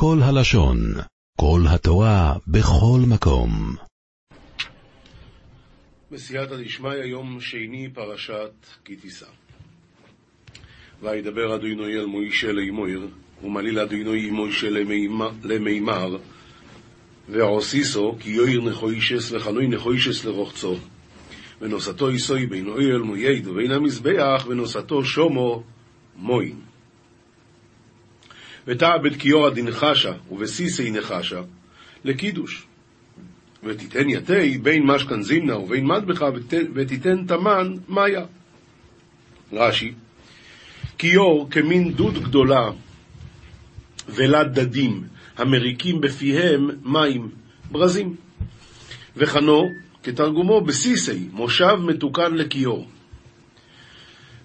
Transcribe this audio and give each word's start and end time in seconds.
כל 0.00 0.18
הלשון, 0.22 0.78
כל 1.40 1.60
התורה, 1.68 2.34
בכל 2.46 3.00
מקום. 3.08 3.50
בסייעתא 6.10 6.56
דשמיא, 6.56 6.92
יום 6.92 7.40
שני, 7.40 7.88
פרשת 7.94 8.66
כי 8.84 8.96
תישא. 8.96 9.26
וידבר 11.02 11.54
אדוני 11.54 11.94
אל 11.94 12.06
מוישה 12.06 12.52
לאמור, 12.52 13.10
ומליל 13.44 13.78
אדוני 13.78 14.30
מוישה 14.30 14.70
למימר, 15.44 16.16
ועוסיסו, 17.28 18.16
כי 18.20 18.30
יויר 18.30 18.60
נחוישס 18.60 19.32
וחנוי 19.32 19.68
נחוישס 19.68 20.24
לרוחצו. 20.24 20.76
ונוסתו 21.60 22.10
יסוי 22.10 22.46
בין 22.46 22.68
אויל 22.68 22.98
מויד 22.98 23.46
ובין 23.46 23.70
המזבח, 23.70 24.46
ונוסתו 24.48 25.04
שומו 25.04 25.62
מוין. 26.16 26.67
ותעבד 28.68 29.16
כיורא 29.16 29.50
דנחשה 29.50 30.12
ובסיסי 30.30 30.90
נחשה 30.90 31.40
לקידוש. 32.04 32.66
ותיתן 33.64 34.10
יתי 34.10 34.58
בין 34.58 34.86
משכן 34.86 35.22
זימנה 35.22 35.58
ובין 35.58 35.86
מטבחה 35.86 36.28
ותיתן 36.74 37.26
תמן 37.26 37.74
מאיה. 37.88 38.24
רש"י, 39.52 39.92
כיור 40.98 41.48
כמין 41.50 41.92
דוד 41.92 42.18
גדולה 42.18 42.70
ולד 44.08 44.58
דדים 44.58 45.02
המריקים 45.36 46.00
בפיהם 46.00 46.70
מים, 46.82 47.28
ברזים. 47.70 48.16
וחנו, 49.16 49.62
כתרגומו 50.02 50.60
בסיסי, 50.60 51.28
מושב 51.32 51.74
מתוקן 51.74 52.34
לכיור. 52.34 52.88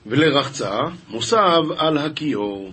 ולרחצה, 0.06 0.80
מוסב 1.10 1.64
על 1.78 1.98
הכיור. 1.98 2.72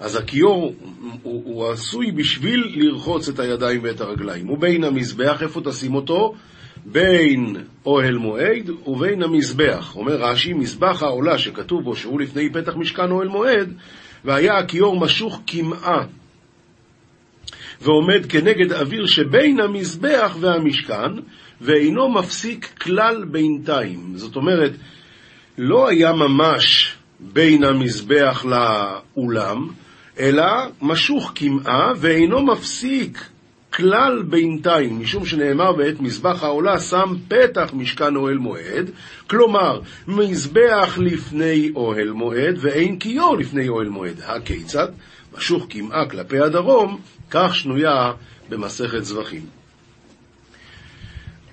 אז 0.00 0.16
הכיור 0.16 0.74
הוא, 1.22 1.42
הוא 1.44 1.70
עשוי 1.70 2.12
בשביל 2.12 2.72
לרחוץ 2.76 3.28
את 3.28 3.38
הידיים 3.38 3.80
ואת 3.82 4.00
הרגליים. 4.00 4.50
ובין 4.50 4.84
המזבח, 4.84 5.42
איפה 5.42 5.60
תשים 5.64 5.94
אותו? 5.94 6.34
בין 6.84 7.56
אוהל 7.86 8.16
מועד 8.16 8.70
ובין 8.86 9.22
המזבח. 9.22 9.96
אומר 9.96 10.16
רש"י, 10.16 10.52
מזבח 10.52 11.02
העולה 11.02 11.38
שכתוב 11.38 11.84
בו 11.84 11.96
שהוא 11.96 12.20
לפני 12.20 12.52
פתח 12.52 12.72
משכן 12.76 13.10
אוהל 13.10 13.28
מועד, 13.28 13.72
והיה 14.24 14.58
הכיור 14.58 15.00
משוך 15.00 15.40
קמעה, 15.46 16.04
ועומד 17.80 18.26
כנגד 18.28 18.72
אוויר 18.72 19.06
שבין 19.06 19.60
המזבח 19.60 20.36
והמשכן, 20.40 21.12
ואינו 21.60 22.08
מפסיק 22.08 22.72
כלל 22.80 23.24
בינתיים. 23.24 24.12
זאת 24.14 24.36
אומרת, 24.36 24.72
לא 25.58 25.88
היה 25.88 26.12
ממש 26.12 26.94
בין 27.20 27.64
המזבח 27.64 28.44
לאולם, 28.44 29.68
אלא 30.20 30.44
משוך 30.82 31.32
קמעה 31.34 31.92
ואינו 31.96 32.42
מפסיק 32.42 33.28
כלל 33.72 34.22
בינתיים, 34.22 35.00
משום 35.00 35.26
שנאמר 35.26 35.72
בעת 35.72 36.00
מזבח 36.00 36.42
העולה 36.42 36.80
שם 36.80 37.14
פתח 37.28 37.70
משכן 37.72 38.16
אוהל 38.16 38.38
מועד, 38.38 38.90
כלומר, 39.26 39.80
מזבח 40.08 40.98
לפני 40.98 41.70
אוהל 41.76 42.10
מועד 42.10 42.56
ואין 42.60 42.98
כיור 42.98 43.36
לפני 43.36 43.68
אוהל 43.68 43.88
מועד. 43.88 44.20
הכיצד? 44.26 44.88
משוך 45.36 45.66
קמעה 45.70 46.08
כלפי 46.08 46.38
הדרום, 46.38 47.00
כך 47.30 47.54
שנויה 47.54 48.12
במסכת 48.48 49.04
זבחים. 49.04 49.46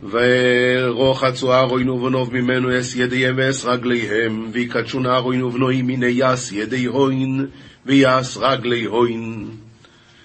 ורוחצו 0.03 1.53
אהרון 1.53 1.89
ובנוב 1.89 2.33
ממנו 2.33 2.79
אס 2.79 2.95
ידיהם 2.95 3.35
ואס 3.37 3.65
רגליהם, 3.65 4.49
ויקדשו 4.51 5.05
אהרון 5.05 5.43
ובנוי 5.43 5.81
מיני 5.81 6.13
יס 6.15 6.51
ידי 6.51 6.85
הוין, 6.85 7.47
ויעש 7.87 8.37
רגלי 8.37 8.83
הוין. 8.83 9.49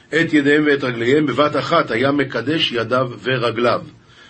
את 0.09 0.33
ידיהם 0.33 0.65
ואת 0.67 0.85
רגליהם 0.85 1.27
בבת 1.27 1.57
אחת 1.57 1.91
היה 1.91 2.13
מקדש 2.13 2.73
ידיו 2.73 3.11
ורגליו. 3.23 3.81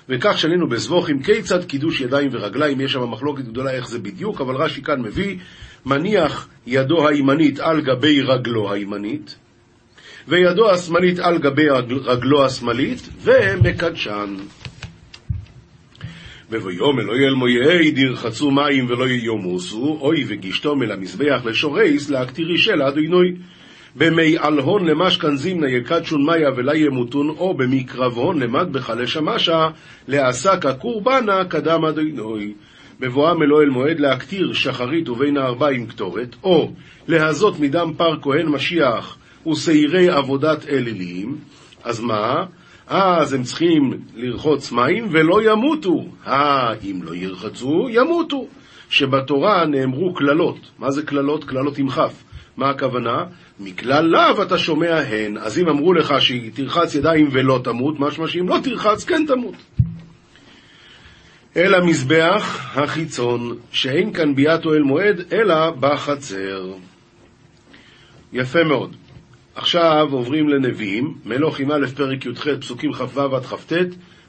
וכך 0.08 0.38
שנינו 0.38 0.68
בזבוכים 0.68 1.22
כיצד 1.22 1.64
קידוש 1.64 2.00
ידיים 2.00 2.28
ורגליים, 2.32 2.80
יש 2.80 2.92
שם 2.92 3.10
מחלוקת 3.10 3.44
גדולה 3.44 3.70
איך 3.70 3.88
זה 3.88 3.98
בדיוק, 3.98 4.40
אבל 4.40 4.54
רש"י 4.54 4.82
כאן 4.82 5.00
מביא, 5.00 5.36
מניח 5.86 6.48
ידו 6.66 7.08
הימנית 7.08 7.60
על 7.60 7.80
גבי 7.80 8.22
רגלו 8.22 8.72
הימנית, 8.72 9.36
וידו 10.28 10.70
השמאלית 10.70 11.18
על 11.18 11.38
גבי 11.38 11.68
רגלו 12.04 12.44
השמאלית, 12.44 13.08
ומקדשן. 13.22 14.34
וויאמר 16.58 17.02
לא 17.02 17.12
יהיה 17.12 17.34
מויעד 17.34 17.98
ירחצו 17.98 18.50
מים 18.50 18.86
ולא 18.88 19.04
יומוסו, 19.04 19.98
אוי 20.00 20.24
וגישתו 20.28 20.76
מלמזבח 20.76 21.42
לשורייס 21.44 22.10
להקטיר 22.10 22.50
אישה 22.50 22.88
אדינוי. 22.88 23.34
במי 23.96 24.38
אלהון 24.38 24.84
למשכן 24.84 25.36
זימנה 25.36 25.70
יקדשון 25.70 26.26
מיה 26.26 26.50
ולה 26.56 26.76
ימותון, 26.76 27.28
או 27.28 27.54
במקרבון 27.54 28.42
למטבח 28.42 28.90
לשמשה, 28.90 29.68
לעסק 30.08 30.66
הקורבנה 30.66 31.44
קדם 31.44 31.84
אדינוי. 31.84 32.52
בבואם 33.00 33.42
אל 33.42 33.52
אוהל 33.52 33.68
מועד 33.68 34.00
להקטיר 34.00 34.52
שחרית 34.52 35.08
ובין 35.08 35.36
הארבעים 35.36 35.86
קטורת, 35.86 36.36
או 36.44 36.72
להזות 37.08 37.60
מדם 37.60 37.92
פר 37.96 38.20
כהן 38.22 38.46
משיח 38.46 39.16
ושעירי 39.46 40.08
עבודת 40.08 40.68
אלילים, 40.68 41.36
אז 41.84 42.00
מה? 42.00 42.44
אז 42.86 43.32
הם 43.32 43.42
צריכים 43.42 43.92
לרחוץ 44.14 44.72
מים 44.72 45.08
ולא 45.10 45.52
ימותו. 45.52 46.04
אה, 46.26 46.72
אם 46.84 47.00
לא 47.02 47.14
ירחצו, 47.14 47.88
ימותו. 47.90 48.46
שבתורה 48.90 49.66
נאמרו 49.66 50.14
קללות. 50.14 50.58
מה 50.78 50.90
זה 50.90 51.02
קללות? 51.02 51.44
קללות 51.44 51.78
עם 51.78 51.88
כף. 51.88 52.24
מה 52.56 52.70
הכוונה? 52.70 53.24
מכלל 53.60 54.04
לאו 54.04 54.42
אתה 54.42 54.58
שומע 54.58 54.98
הן. 54.98 55.36
אז 55.36 55.58
אם 55.58 55.68
אמרו 55.68 55.92
לך 55.92 56.14
שתרחץ 56.20 56.94
ידיים 56.94 57.28
ולא 57.32 57.60
תמות, 57.64 58.00
משמע 58.00 58.28
שאם 58.28 58.48
לא 58.48 58.58
תרחץ 58.64 59.04
כן 59.04 59.24
תמות. 59.26 59.54
אל 61.56 61.74
המזבח 61.74 62.70
החיצון, 62.74 63.56
שאין 63.72 64.12
כאן 64.12 64.34
ביאת 64.34 64.64
אוהל 64.64 64.82
מועד, 64.82 65.20
אלא 65.32 65.70
בחצר. 65.70 66.72
יפה 68.32 68.64
מאוד. 68.64 68.96
עכשיו 69.54 70.08
עוברים 70.10 70.48
לנביאים, 70.48 71.14
מלוכים 71.24 71.70
א', 71.70 71.86
פרק 71.96 72.26
י"ח, 72.26 72.48
פסוקים 72.60 72.92
כ"ו 72.92 73.36
עד 73.36 73.46
כ"ט, 73.46 73.72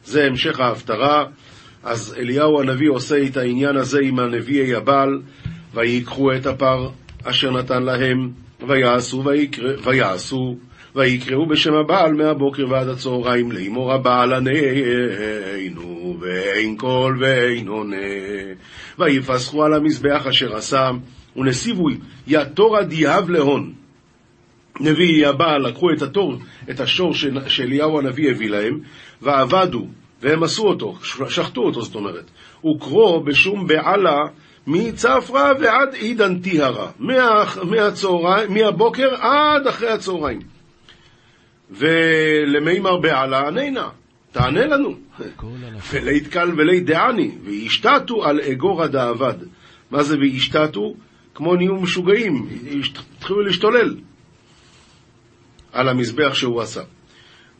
זה 0.05 0.23
המשך 0.23 0.59
ההפטרה. 0.59 1.25
אז 1.83 2.15
אליהו 2.17 2.61
הנביא 2.61 2.89
עושה 2.89 3.23
את 3.27 3.37
העניין 3.37 3.75
הזה 3.75 3.99
עם 4.03 4.19
הנביאי 4.19 4.75
הבעל, 4.75 5.21
ויקחו 5.73 6.33
את 6.33 6.45
הפר 6.45 6.89
אשר 7.23 7.51
נתן 7.51 7.83
להם, 7.83 8.29
ויעשו 8.67 9.23
ויקרא, 9.25 9.71
ויעשו, 9.83 10.57
ויקראו 10.95 11.47
בשם 11.47 11.73
הבעל 11.73 12.13
מהבוקר 12.13 12.65
ועד 12.69 12.87
הצהריים, 12.87 13.51
לאמור 13.51 13.93
הבעל 13.93 14.33
עננו, 14.33 16.17
ואין 16.19 16.77
קול 16.77 17.23
ואין 17.23 17.67
עונה. 17.67 17.95
ויפסחו 18.99 19.63
על 19.63 19.73
המזבח 19.73 20.27
אשר 20.29 20.55
עשה, 20.55 20.89
ונסיבו 21.35 21.85
יתורה 22.27 22.83
דיהב 22.83 23.29
להון. 23.29 23.82
נביא 24.79 25.27
הבעל 25.27 25.67
לקחו 25.67 25.91
את 25.91 26.01
התור, 26.01 26.33
את 26.69 26.79
השור 26.79 27.13
שאליהו 27.47 27.99
הנביא 27.99 28.31
הביא 28.31 28.49
להם, 28.49 28.79
ועבדו, 29.21 29.87
והם 30.21 30.43
עשו 30.43 30.67
אותו, 30.67 30.97
שחטו 31.29 31.61
אותו 31.61 31.81
זאת 31.81 31.95
אומרת, 31.95 32.31
וקרו 32.65 33.23
בשום 33.23 33.67
בעלה 33.67 34.17
מצפרא 34.67 35.53
ועד 35.59 35.93
עידן 35.93 36.39
טיהרה, 36.39 36.91
מהצהריים, 37.63 38.53
מהבוקר 38.53 39.15
עד 39.15 39.67
אחרי 39.67 39.89
הצהריים. 39.89 40.39
ולמימר 41.71 42.97
בעלה 42.97 43.47
עננה, 43.47 43.89
תענה 44.31 44.65
לנו. 44.65 44.95
ולית 45.91 46.27
קל 46.27 46.51
ולית 46.57 46.85
דעני, 46.85 47.31
וישתתו 47.43 48.25
על 48.25 48.39
אגורא 48.41 48.87
דאבד. 48.87 49.35
מה 49.91 50.03
זה 50.03 50.17
וישתתו? 50.17 50.93
כמו 51.35 51.55
נהיו 51.55 51.75
משוגעים, 51.75 52.47
התחילו 53.17 53.41
להשתולל. 53.41 53.95
על 55.73 55.89
המזבח 55.89 56.33
שהוא 56.33 56.61
עשה. 56.61 56.81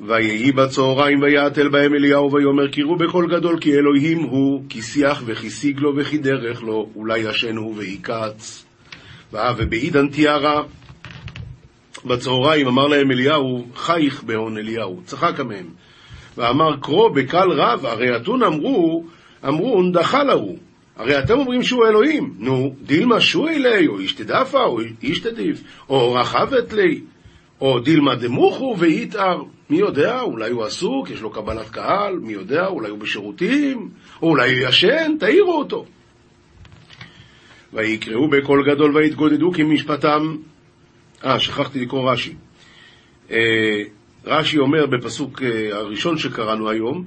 ויהי 0.02 0.52
בצהריים 0.52 1.22
ויעתל 1.22 1.68
בהם 1.68 1.96
אליהו 1.96 2.32
ויאמר 2.32 2.68
קירו 2.68 2.96
בקול 2.96 3.36
גדול 3.36 3.60
כי 3.60 3.74
אלוהים 3.74 4.24
הוא 4.24 4.64
כי 4.70 4.82
שיח 4.82 5.24
וכי 5.26 5.50
סיגלו 5.50 5.94
וכי 5.98 6.18
דרך 6.18 6.64
לו 6.64 6.90
אולי 6.96 7.20
ישן 7.20 7.58
הוא 7.58 7.74
ויקץ. 7.78 8.66
ובעידן 9.34 10.08
תיארה 10.08 10.62
בצהריים 12.06 12.68
אמר 12.68 12.88
להם 12.88 13.12
אליהו 13.12 13.68
חייך 13.76 14.24
בהון 14.24 14.58
אליהו 14.58 15.02
צחק 15.06 15.40
עמהם 15.40 15.66
ואמר 16.38 16.76
קרו 16.82 17.10
בקל 17.10 17.52
רב 17.52 17.86
הרי 17.86 18.18
אתון 18.18 18.44
אמרו 18.44 19.04
אמרו 19.48 19.84
דחה 19.94 20.24
להו. 20.24 20.58
הרי 20.96 21.20
אתם 21.20 21.40
אומרים 21.40 21.64
שהוא 21.64 21.86
אלוהים. 21.86 22.34
נו 22.40 22.76
דילמה 22.82 23.22
שוי 23.22 23.60
לי 23.60 23.88
או 23.88 24.00
אישתדפה 24.00 24.64
או 24.64 24.80
אישתדיף 25.04 25.64
או 25.90 26.14
רחבת 26.14 26.74
לי 26.74 27.02
או 27.64 27.80
דילמה 27.80 28.16
דמוכו 28.16 28.76
ויתער, 28.80 29.44
מי 29.70 29.78
יודע, 29.78 30.22
אולי 30.22 30.52
הוא 30.52 30.64
עסוק, 30.64 31.10
יש 31.10 31.22
לו 31.22 31.30
קבלת 31.30 31.70
קהל, 31.70 32.16
מי 32.16 32.34
יודע, 32.34 32.68
אולי 32.68 32.90
הוא 32.90 33.00
בשירותים, 33.00 33.90
או 34.22 34.30
אולי 34.30 34.52
הוא 34.52 34.70
ישן, 34.70 35.16
תעירו 35.20 35.54
אותו. 35.54 35.86
ויקראו 37.74 38.30
בקול 38.30 38.72
גדול 38.72 38.98
ויתגודדו 38.98 39.52
כמשפטם. 39.52 40.36
אה, 41.26 41.40
שכחתי 41.40 41.80
לקרוא 41.80 42.12
רש"י. 42.12 42.34
אה, 43.32 43.84
רש"י 44.26 44.58
אומר 44.58 44.86
בפסוק 44.86 45.42
אה, 45.42 45.78
הראשון 45.78 46.18
שקראנו 46.18 46.70
היום, 46.70 47.06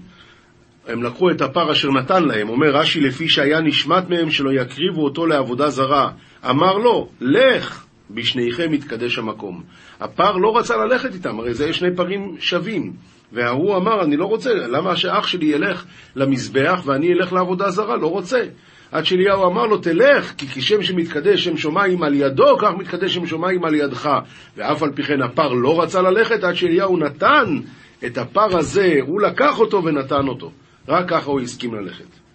הם 0.87 1.03
לקחו 1.03 1.31
את 1.31 1.41
הפר 1.41 1.73
אשר 1.73 1.91
נתן 1.91 2.25
להם, 2.25 2.49
אומר 2.49 2.77
רש"י 2.77 3.01
לפי 3.01 3.29
שהיה 3.29 3.61
נשמט 3.61 4.09
מהם 4.09 4.31
שלא 4.31 4.51
יקריבו 4.53 5.05
אותו 5.05 5.27
לעבודה 5.27 5.71
זרה. 5.71 6.11
אמר 6.51 6.79
לו, 6.79 7.09
לך, 7.21 7.86
בשניכם 8.11 8.75
יתקדש 8.75 9.19
המקום. 9.19 9.63
הפר 10.01 10.37
לא 10.37 10.59
רצה 10.59 10.77
ללכת 10.77 11.15
איתם, 11.15 11.39
הרי 11.39 11.55
זה 11.55 11.73
שני 11.73 11.97
פרים 11.97 12.37
שווים. 12.41 12.93
וההוא 13.33 13.77
אמר, 13.77 14.05
אני 14.05 14.17
לא 14.17 14.25
רוצה, 14.25 14.55
למה 14.55 14.97
שאח 14.97 15.27
שלי 15.27 15.47
ילך 15.47 15.85
למזבח 16.17 16.83
ואני 16.85 17.13
אלך 17.13 17.33
לעבודה 17.33 17.71
זרה? 17.71 17.97
לא 17.97 18.07
רוצה. 18.07 18.45
עד 18.93 19.05
שאליהו 19.05 19.47
אמר 19.47 19.67
לו, 19.67 19.79
תלך, 19.79 20.33
כי 20.39 20.47
כשם 20.47 20.83
שמתקדש 20.83 21.45
שם 21.45 21.57
שמיים 21.57 22.03
על 22.03 22.15
ידו, 22.15 22.59
כך 22.59 22.71
מתקדש 22.79 23.15
שם 23.15 23.27
שמיים 23.27 23.65
על 23.65 23.75
ידך. 23.75 24.11
ואף 24.57 24.83
על 24.83 24.93
פי 24.93 25.03
כן 25.03 25.23
הפר 25.23 25.53
לא 25.53 25.83
רצה 25.83 26.03
ללכת, 26.03 26.45
עד 26.45 26.55
שאליהו 26.55 26.97
נתן 26.97 27.61
את 28.07 28.19
הפר 28.19 28.59
הזה, 28.59 28.99
הוא 29.07 29.21
לקח 29.21 29.61
אותו 29.61 29.85
ונתן 29.85 30.29
אותו. 30.29 30.53
רק 30.89 31.09
ככה 31.09 31.31
הוא 31.31 31.41
הסכים 31.41 31.75
ללכת. 31.75 32.26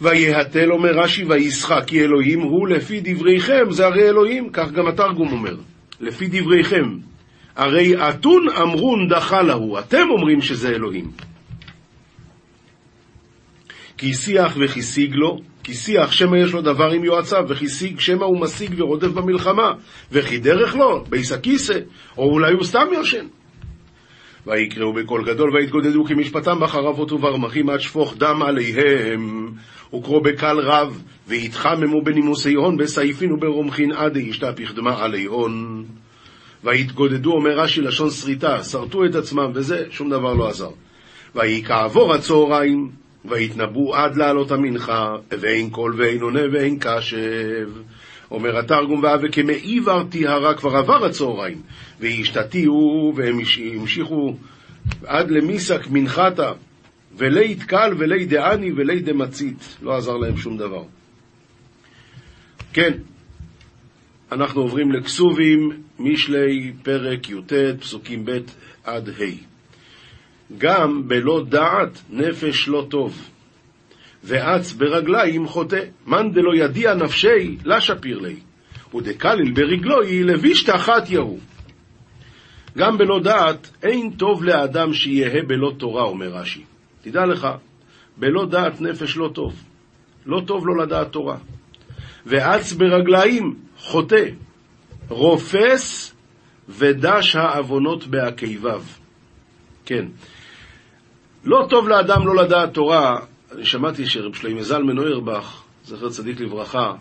ויהתל, 0.00 0.72
אומר 0.72 0.90
רש"י, 0.90 1.24
וישחק, 1.24 1.82
כי 1.86 2.00
אלוהים 2.00 2.40
הוא 2.40 2.68
לפי 2.68 3.00
דבריכם, 3.04 3.70
זה 3.70 3.86
הרי 3.86 4.08
אלוהים, 4.08 4.50
כך 4.52 4.72
גם 4.72 4.86
התרגום 4.86 5.32
אומר, 5.32 5.56
לפי 6.00 6.26
דבריכם. 6.30 6.84
הרי 7.56 8.08
אתון 8.08 8.46
אמרון 8.62 9.08
דחה 9.08 9.42
להו, 9.42 9.78
אתם 9.78 10.06
אומרים 10.10 10.40
שזה 10.40 10.68
אלוהים. 10.68 11.10
כי 13.98 14.14
שיח 14.14 14.56
וכיסיג 14.60 15.14
לו, 15.14 15.38
כי 15.64 15.74
שיח 15.74 16.12
שמא 16.12 16.36
יש 16.36 16.52
לו 16.52 16.62
דבר 16.62 16.90
עם 16.92 17.04
יועציו, 17.04 17.44
וכיסיג 17.48 18.00
שמא 18.00 18.24
הוא 18.24 18.40
משיג 18.40 18.74
ורודף 18.76 19.08
במלחמה, 19.08 19.72
וכי 20.12 20.38
דרך 20.38 20.76
לו, 20.76 21.04
ביס 21.04 21.32
הכיסא, 21.32 21.78
או 22.18 22.30
אולי 22.32 22.52
הוא 22.52 22.64
סתם 22.64 22.86
יושן. 22.94 23.26
ויקראו 24.46 24.92
בקול 24.92 25.24
גדול 25.26 25.56
ויתגודדו 25.56 26.04
כמשפטם 26.04 26.60
בחרבות 26.60 27.12
וברמחים 27.12 27.70
עד 27.70 27.80
שפוך 27.80 28.16
דם 28.16 28.42
עליהם. 28.42 29.50
וקרוא 29.94 30.22
בקל 30.22 30.58
רב, 30.60 31.02
ויתחממו 31.28 32.02
בנימוסי 32.02 32.54
הון, 32.54 32.76
בסעיפין 32.76 33.32
וברומחין 33.32 33.92
עדי 33.92 34.20
ישתפך 34.20 34.72
דמה 34.74 35.04
עלי 35.04 35.24
הון. 35.24 35.84
ויתגודדו, 36.64 37.32
אומר 37.32 37.58
רש"י, 37.58 37.80
לשון 37.80 38.10
שריטה, 38.10 38.62
שרטו 38.62 39.04
את 39.04 39.14
עצמם, 39.14 39.50
וזה, 39.54 39.84
שום 39.90 40.10
דבר 40.10 40.34
לא 40.34 40.48
עזר. 40.48 40.70
ויהי 41.34 41.64
כעבור 41.64 42.14
הצהריים, 42.14 42.90
ויתנבאו 43.24 43.94
עד 43.94 44.16
לעלות 44.16 44.52
המנחה, 44.52 45.16
ואין 45.30 45.70
קול 45.70 45.94
ואין 45.96 46.20
עונה 46.20 46.40
ואין 46.52 46.78
קשב. 46.80 47.68
אומר 48.30 48.58
התרגום, 48.58 49.02
והווה 49.02 49.28
כמעיבר 49.28 50.04
טיהרה, 50.10 50.54
כבר 50.54 50.76
עבר 50.76 51.04
הצהריים, 51.04 51.60
והשתתיהו, 52.00 53.12
והם 53.16 53.38
המשיכו 53.74 54.34
עד 55.06 55.30
למיסק 55.30 55.90
מנחתה, 55.90 56.52
ולית 57.16 57.62
קל 57.62 57.92
ולי 57.98 58.26
דעני 58.26 58.72
ולי 58.72 59.00
דמצית. 59.00 59.76
לא 59.82 59.96
עזר 59.96 60.16
להם 60.16 60.36
שום 60.36 60.56
דבר. 60.56 60.82
כן, 62.72 62.92
אנחנו 64.32 64.60
עוברים 64.60 64.92
לכסובים, 64.92 65.82
משלי, 65.98 66.72
פרק 66.82 67.30
י"ט, 67.30 67.52
פסוקים 67.80 68.24
ב' 68.24 68.38
עד 68.84 69.08
ה'. 69.08 69.56
גם 70.58 71.08
בלא 71.08 71.44
דעת 71.48 72.02
נפש 72.10 72.68
לא 72.68 72.86
טוב, 72.90 73.28
ואץ 74.24 74.72
ברגליים 74.72 75.46
חוטא. 75.46 75.80
מאן 76.06 76.30
דלא 76.32 76.64
ידיע 76.64 76.94
נפשי, 76.94 77.56
לה 77.64 77.80
שפיר 77.80 78.18
לי, 78.18 78.36
ודקליל 78.94 79.52
ברגלוי 79.54 80.22
לבישת 80.22 80.74
אחת 80.74 81.10
יהו. 81.10 81.38
גם 82.76 82.98
בלא 82.98 83.20
דעת, 83.22 83.70
אין 83.82 84.10
טוב 84.10 84.44
לאדם 84.44 84.92
שיהא 84.92 85.42
בלא 85.46 85.72
תורה, 85.78 86.02
אומר 86.02 86.28
רש"י. 86.28 86.75
תדע 87.06 87.26
לך, 87.26 87.48
בלא 88.16 88.46
דעת 88.46 88.80
נפש 88.80 89.16
לא 89.16 89.30
טוב. 89.34 89.62
לא 90.26 90.42
טוב 90.46 90.66
לו 90.66 90.74
לדעת 90.74 91.12
תורה. 91.12 91.36
ואץ 92.26 92.72
ברגליים 92.72 93.54
חוטא, 93.78 94.24
רופס 95.08 96.14
ודש 96.68 97.36
העוונות 97.36 98.06
בעקיביו. 98.06 98.82
כן. 99.84 100.06
לא 101.44 101.66
טוב 101.70 101.88
לאדם 101.88 102.26
לא 102.26 102.36
לדעת 102.36 102.74
תורה. 102.74 103.18
אני 103.52 103.64
שמעתי 103.64 104.06
שרב 104.06 104.34
שלמה 104.34 104.62
זלמן 104.62 104.98
אוירבך, 104.98 105.62
זכר 105.84 106.08
צדיק 106.08 106.40
לברכה, 106.40 106.94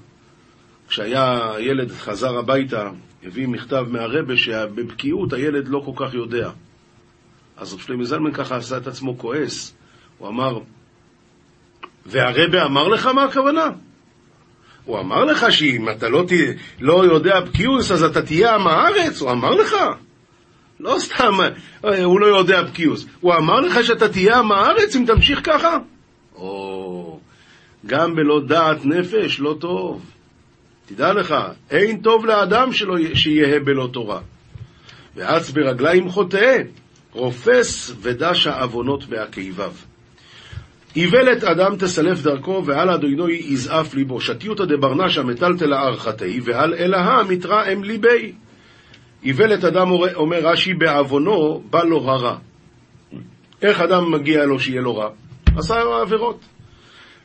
כשהיה 0.87 1.53
ילד 1.59 1.91
חזר 1.91 2.37
הביתה, 2.37 2.89
הביא 3.23 3.47
מכתב 3.47 3.85
מהרבה 3.89 4.37
שבבקיאות 4.37 5.33
הילד 5.33 5.67
לא 5.67 5.81
כל 5.85 6.05
כך 6.05 6.13
יודע. 6.13 6.51
אז 7.57 7.73
רב 7.73 7.79
שלמה 7.79 8.03
זלמן 8.03 8.33
ככה 8.33 8.55
עשה 8.55 8.77
את 8.77 8.87
עצמו 8.87 9.17
כועס. 9.17 9.75
הוא 10.17 10.27
אמר, 10.27 10.59
והרבה 12.05 12.65
אמר 12.65 12.87
לך 12.87 13.05
מה 13.05 13.23
הכוונה? 13.23 13.69
הוא 14.85 14.99
אמר 14.99 15.23
לך 15.23 15.51
שאם 15.51 15.89
אתה 15.89 16.09
לא, 16.09 16.23
ת... 16.27 16.31
לא 16.79 17.05
יודע 17.05 17.39
בקיוס 17.39 17.91
אז 17.91 18.03
אתה 18.03 18.21
תהיה 18.21 18.55
עם 18.55 18.67
הארץ? 18.67 19.21
הוא 19.21 19.31
אמר 19.31 19.51
לך? 19.51 19.75
לא 20.79 20.95
סתם, 20.99 21.33
הוא 22.03 22.19
לא 22.19 22.25
יודע 22.25 22.61
בקיוס. 22.63 23.05
הוא 23.21 23.33
אמר 23.35 23.59
לך 23.59 23.83
שאתה 23.83 24.09
תהיה 24.09 24.37
עם 24.37 24.51
הארץ 24.51 24.95
אם 24.95 25.03
תמשיך 25.07 25.39
ככה? 25.43 25.77
או, 26.35 27.19
גם 27.85 28.15
בלא 28.15 28.41
דעת 28.47 28.85
נפש 28.85 29.39
לא 29.39 29.55
טוב. 29.59 30.05
תדע 30.85 31.13
לך, 31.13 31.35
אין 31.69 32.01
טוב 32.01 32.25
לאדם 32.25 32.73
שלא 32.73 32.95
שיהיה 33.13 33.59
בלא 33.59 33.89
תורה. 33.93 34.19
ואץ 35.15 35.49
ברגליים 35.49 36.09
חוטא, 36.09 36.61
רופס 37.11 37.93
ודש 38.01 38.47
העוונות 38.47 39.05
בעקיביו. 39.05 39.73
איוולת 40.95 41.43
אדם 41.43 41.75
תסלף 41.75 42.21
דרכו, 42.21 42.63
ועל 42.65 42.89
אדוני 42.89 43.33
יזעף 43.33 43.93
ליבו. 43.93 44.21
שתיותא 44.21 44.65
דברנשא 44.65 45.21
מטלטלה 45.21 45.81
ארכתי, 45.81 46.39
ועל 46.43 46.73
אלהה 46.73 47.23
מתרא 47.23 47.73
אם 47.73 47.83
ליבי. 47.83 48.33
איוולת 49.23 49.63
אדם, 49.63 49.91
אומר 50.15 50.39
רש"י, 50.39 50.73
בעוונו 50.73 51.63
בא 51.69 51.83
לו 51.83 51.97
הרע. 51.97 52.37
איך 53.61 53.81
אדם 53.81 54.11
מגיע 54.11 54.45
לו 54.45 54.59
שיהיה 54.59 54.81
לו 54.81 54.97
רע? 54.97 55.09
עשה 55.57 55.75
עבירות. 56.01 56.39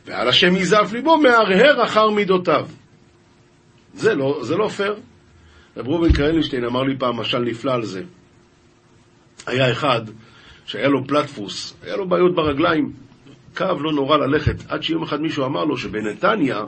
ועל 0.06 0.28
השם 0.28 0.56
יזעף 0.56 0.92
ליבו, 0.92 1.16
מהרהר 1.16 1.84
אחר 1.84 2.10
מידותיו. 2.10 2.66
זה 3.94 4.14
לא, 4.14 4.38
זה 4.42 4.56
לא 4.56 4.68
פייר. 4.68 4.94
רב 5.76 5.88
ראובן 5.88 6.12
קרנינשטיין 6.12 6.64
אמר 6.64 6.82
לי 6.82 6.98
פעם 6.98 7.16
משל 7.16 7.38
נפלא 7.38 7.72
על 7.72 7.84
זה. 7.84 8.02
היה 9.46 9.72
אחד 9.72 10.00
שהיה 10.66 10.88
לו 10.88 11.06
פלטפוס, 11.06 11.76
היה 11.82 11.96
לו 11.96 12.08
בעיות 12.08 12.34
ברגליים, 12.34 12.92
כאב 13.54 13.82
לא 13.82 13.92
נורא 13.92 14.16
ללכת, 14.16 14.54
עד 14.68 14.82
שיום 14.82 15.02
אחד 15.02 15.20
מישהו 15.20 15.44
אמר 15.44 15.64
לו 15.64 15.76
שבנתניה 15.76 16.60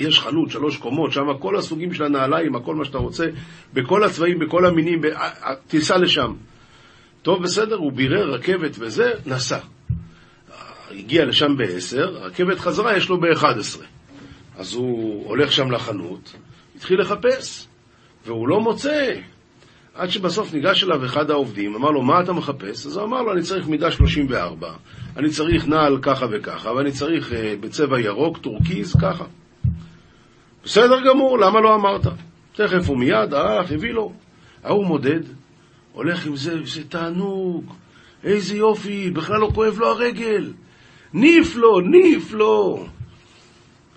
יש 0.00 0.20
חנות, 0.20 0.50
שלוש 0.50 0.76
קומות, 0.76 1.12
שם 1.12 1.26
כל 1.38 1.56
הסוגים 1.56 1.94
של 1.94 2.04
הנעליים, 2.04 2.56
הכל 2.56 2.74
מה 2.74 2.84
שאתה 2.84 2.98
רוצה, 2.98 3.26
בכל 3.74 4.04
הצבעים, 4.04 4.38
בכל 4.38 4.66
המינים. 4.66 5.00
תיסע 5.66 5.98
לשם. 5.98 6.32
טוב, 7.22 7.42
בסדר, 7.42 7.76
הוא 7.76 7.92
בירר 7.92 8.34
רכבת 8.34 8.76
וזה, 8.78 9.12
נסע. 9.26 9.58
הגיע 10.90 11.24
לשם 11.24 11.56
ב-10, 11.56 12.00
רכבת 12.00 12.58
חזרה 12.58 12.96
יש 12.96 13.08
לו 13.08 13.20
ב-11. 13.20 13.80
אז 14.58 14.74
הוא 14.74 15.26
הולך 15.26 15.52
שם 15.52 15.70
לחנות, 15.70 16.36
התחיל 16.76 17.00
לחפש, 17.00 17.66
והוא 18.26 18.48
לא 18.48 18.60
מוצא. 18.60 19.14
עד 19.94 20.10
שבסוף 20.10 20.54
ניגש 20.54 20.84
אליו 20.84 21.04
אחד 21.04 21.30
העובדים, 21.30 21.74
אמר 21.74 21.90
לו, 21.90 22.02
מה 22.02 22.20
אתה 22.20 22.32
מחפש? 22.32 22.86
אז 22.86 22.96
הוא 22.96 23.04
אמר 23.04 23.22
לו, 23.22 23.32
אני 23.32 23.42
צריך 23.42 23.68
מידה 23.68 23.90
34, 23.90 24.72
אני 25.16 25.30
צריך 25.30 25.68
נעל 25.68 25.98
ככה 26.02 26.26
וככה, 26.30 26.72
ואני 26.72 26.92
צריך 26.92 27.32
אה, 27.32 27.34
בצבע 27.60 28.00
ירוק, 28.00 28.38
טורקיז, 28.38 28.96
ככה. 29.02 29.24
בסדר 30.64 31.00
גמור, 31.08 31.38
למה 31.38 31.60
לא 31.60 31.74
אמרת? 31.74 32.06
תכף 32.52 32.88
הוא 32.88 32.98
מיד 32.98 33.34
הלך, 33.34 33.72
הביא 33.72 33.92
לו. 33.92 34.12
ההוא 34.64 34.86
מודד, 34.86 35.20
הולך 35.92 36.26
עם 36.26 36.36
זה, 36.36 36.58
זה 36.64 36.84
תענוג, 36.88 37.72
איזה 38.24 38.56
יופי, 38.56 39.10
בכלל 39.10 39.40
לא 39.40 39.50
כואב 39.54 39.78
לו 39.78 39.86
הרגל. 39.86 40.52
כיף 41.12 41.56
לו, 41.56 41.80
כיף 41.80 42.32
לו. 42.32 42.86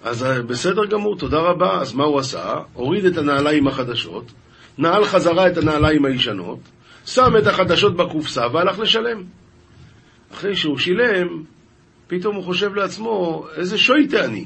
אז 0.03 0.23
אה, 0.23 0.41
בסדר 0.41 0.85
גמור, 0.85 1.17
תודה 1.17 1.37
רבה. 1.37 1.81
אז 1.81 1.93
מה 1.93 2.03
הוא 2.03 2.19
עשה? 2.19 2.55
הוריד 2.73 3.05
את 3.05 3.17
הנעליים 3.17 3.67
החדשות, 3.67 4.31
נעל 4.77 5.05
חזרה 5.05 5.47
את 5.47 5.57
הנעליים 5.57 6.05
הישנות, 6.05 6.59
שם 7.05 7.37
את 7.37 7.47
החדשות 7.47 7.95
בקופסה 7.95 8.47
והלך 8.53 8.79
לשלם. 8.79 9.23
אחרי 10.33 10.55
שהוא 10.55 10.77
שילם, 10.77 11.43
פתאום 12.07 12.35
הוא 12.35 12.43
חושב 12.43 12.75
לעצמו, 12.75 13.45
איזה 13.55 13.77
שויטה 13.77 14.25
אני. 14.25 14.45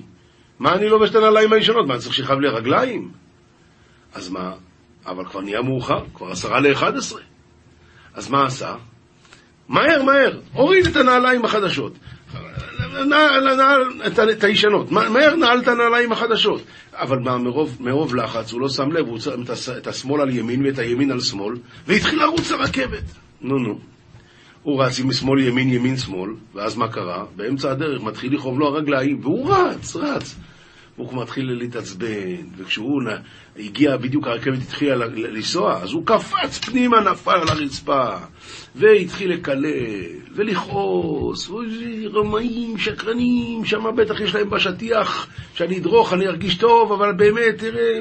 מה 0.59 0.75
אני 0.75 0.89
לובש 0.89 1.09
את 1.09 1.15
הנעליים 1.15 1.53
הישנות? 1.53 1.87
מה, 1.87 1.93
אני 1.93 2.01
צריך 2.01 2.13
שיכאב 2.13 2.39
לי 2.39 2.47
רגליים? 2.47 3.11
אז 4.13 4.29
מה? 4.29 4.53
אבל 5.05 5.25
כבר 5.25 5.41
נהיה 5.41 5.61
מאוחר, 5.61 6.03
כבר 6.13 6.31
עשרה 6.31 6.59
לאחד 6.59 6.97
עשרה. 6.97 7.21
אז 8.13 8.29
מה 8.29 8.45
עשה? 8.45 8.75
מהר, 9.69 10.03
מהר, 10.03 10.39
הוריד 10.53 10.85
את 10.85 10.95
הנעליים 10.95 11.45
החדשות. 11.45 11.93
נעל, 12.93 13.55
נעל 13.55 13.81
את, 14.07 14.19
את 14.19 14.43
הישנות, 14.43 14.91
מהר 14.91 15.35
נעל 15.35 15.59
את 15.59 15.67
הנעליים 15.67 16.11
החדשות. 16.11 16.61
אבל 16.93 17.19
מה, 17.19 17.37
מרוב, 17.37 17.77
מרוב 17.79 18.15
לחץ 18.15 18.51
הוא 18.51 18.61
לא 18.61 18.69
שם 18.69 18.91
לב, 18.91 19.07
הוא 19.07 19.19
שם 19.19 19.41
את 19.77 19.87
השמאל 19.87 20.21
על 20.21 20.29
ימין 20.29 20.65
ואת 20.65 20.79
הימין 20.79 21.11
על 21.11 21.19
שמאל, 21.19 21.55
והתחיל 21.87 22.19
לרוץ 22.19 22.51
לרכבת. 22.51 23.03
נו 23.41 23.57
נו. 23.57 23.92
הוא 24.63 24.83
רץ 24.83 24.99
עם 24.99 25.11
שמאל 25.11 25.39
ימין 25.39 25.69
ימין 25.69 25.97
שמאל, 25.97 26.29
ואז 26.53 26.77
מה 26.77 26.87
קרה? 26.87 27.25
באמצע 27.35 27.71
הדרך 27.71 28.03
מתחיל 28.03 28.35
לכאוב 28.35 28.59
לו 28.59 28.67
הרגליים, 28.67 29.19
והוא 29.21 29.53
רץ, 29.53 29.95
רץ. 29.95 30.35
הוא 30.95 31.21
מתחיל 31.21 31.51
להתעצבן, 31.51 32.45
וכשהוא 32.57 33.01
הגיע, 33.59 33.97
בדיוק 33.97 34.27
הרכבת 34.27 34.57
התחילה 34.61 35.05
לנסוע, 35.05 35.81
אז 35.81 35.91
הוא 35.91 36.05
קפץ 36.05 36.57
פנימה, 36.57 36.99
נפל 37.01 37.31
על 37.31 37.49
הרצפה, 37.49 38.09
והתחיל 38.75 39.31
לקלל, 39.31 39.65
ולכעוס, 40.35 41.49
רמאים, 42.13 42.77
שקרנים, 42.77 43.65
שם 43.65 43.83
בטח 43.97 44.21
יש 44.21 44.35
להם 44.35 44.49
בשטיח, 44.49 45.27
שאני 45.53 45.77
אדרוך, 45.77 46.13
אני 46.13 46.27
ארגיש 46.27 46.55
טוב, 46.55 46.91
אבל 46.91 47.13
באמת, 47.13 47.57
תראה... 47.57 47.99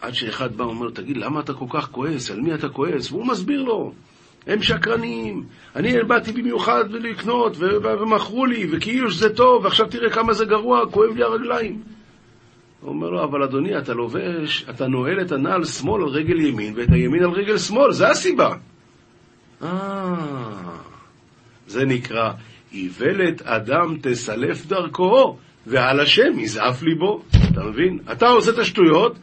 עד 0.00 0.14
שאחד 0.14 0.56
בא 0.56 0.62
ואומר, 0.62 0.90
תגיד, 0.90 1.16
למה 1.16 1.40
אתה 1.40 1.52
כל 1.54 1.64
כך 1.70 1.90
כועס? 1.90 2.30
על 2.30 2.40
מי 2.40 2.54
אתה 2.54 2.68
כועס? 2.68 3.12
והוא 3.12 3.26
מסביר 3.26 3.62
לו. 3.62 3.92
הם 4.46 4.62
שקרנים, 4.62 5.44
אני 5.76 6.02
באתי 6.02 6.32
במיוחד 6.32 6.90
לקנות, 6.90 7.56
ומכרו 7.82 8.46
לי, 8.46 8.66
וכאילו 8.70 9.10
שזה 9.10 9.34
טוב, 9.34 9.64
ועכשיו 9.64 9.86
תראה 9.86 10.10
כמה 10.10 10.32
זה 10.32 10.44
גרוע, 10.44 10.90
כואב 10.90 11.16
לי 11.16 11.22
הרגליים. 11.22 11.82
הוא 12.80 12.90
אומר 12.90 13.10
לו, 13.10 13.24
אבל 13.24 13.42
אדוני, 13.42 13.78
אתה 13.78 13.94
לובש, 13.94 14.64
אתה 14.70 14.86
נועל 14.86 15.20
את 15.20 15.32
הנעל 15.32 15.64
שמאל 15.64 16.02
על 16.02 16.08
רגל 16.08 16.40
ימין, 16.40 16.74
ואת 16.76 16.88
הימין 16.90 17.24
על 17.24 17.30
רגל 17.30 17.58
שמאל, 17.58 17.92
זה 17.92 18.08
הסיבה. 18.08 18.54
אה, 19.62 19.68
זה 21.66 21.84
נקרא, 21.84 22.32
איוולת 22.72 23.42
אדם 23.42 23.96
תסלף 24.02 24.66
דרכו, 24.66 25.36
ועל 25.66 26.00
השם 26.00 26.38
יזעף 26.38 26.82
ליבו. 26.82 27.22
אתה 27.52 27.64
מבין? 27.64 27.98
אתה 28.12 28.28
עושה 28.28 28.50
את 28.50 28.58
השטויות, 28.58 29.16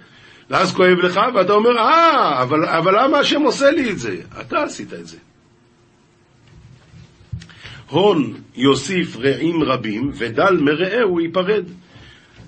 ואז 0.49 0.73
כואב 0.73 0.97
לך, 0.97 1.19
ואתה 1.35 1.53
אומר, 1.53 1.77
אה, 1.77 2.41
אבל, 2.41 2.65
אבל 2.65 3.03
למה 3.03 3.19
השם 3.19 3.41
עושה 3.41 3.71
לי 3.71 3.91
את 3.91 3.99
זה? 3.99 4.17
אתה 4.41 4.63
עשית 4.63 4.93
את 4.93 5.07
זה. 5.07 5.17
הון 7.89 8.33
יוסיף 8.55 9.17
רעים 9.17 9.63
רבים, 9.63 10.11
ודל 10.13 10.57
מרעהו 10.61 11.19
ייפרד. 11.19 11.63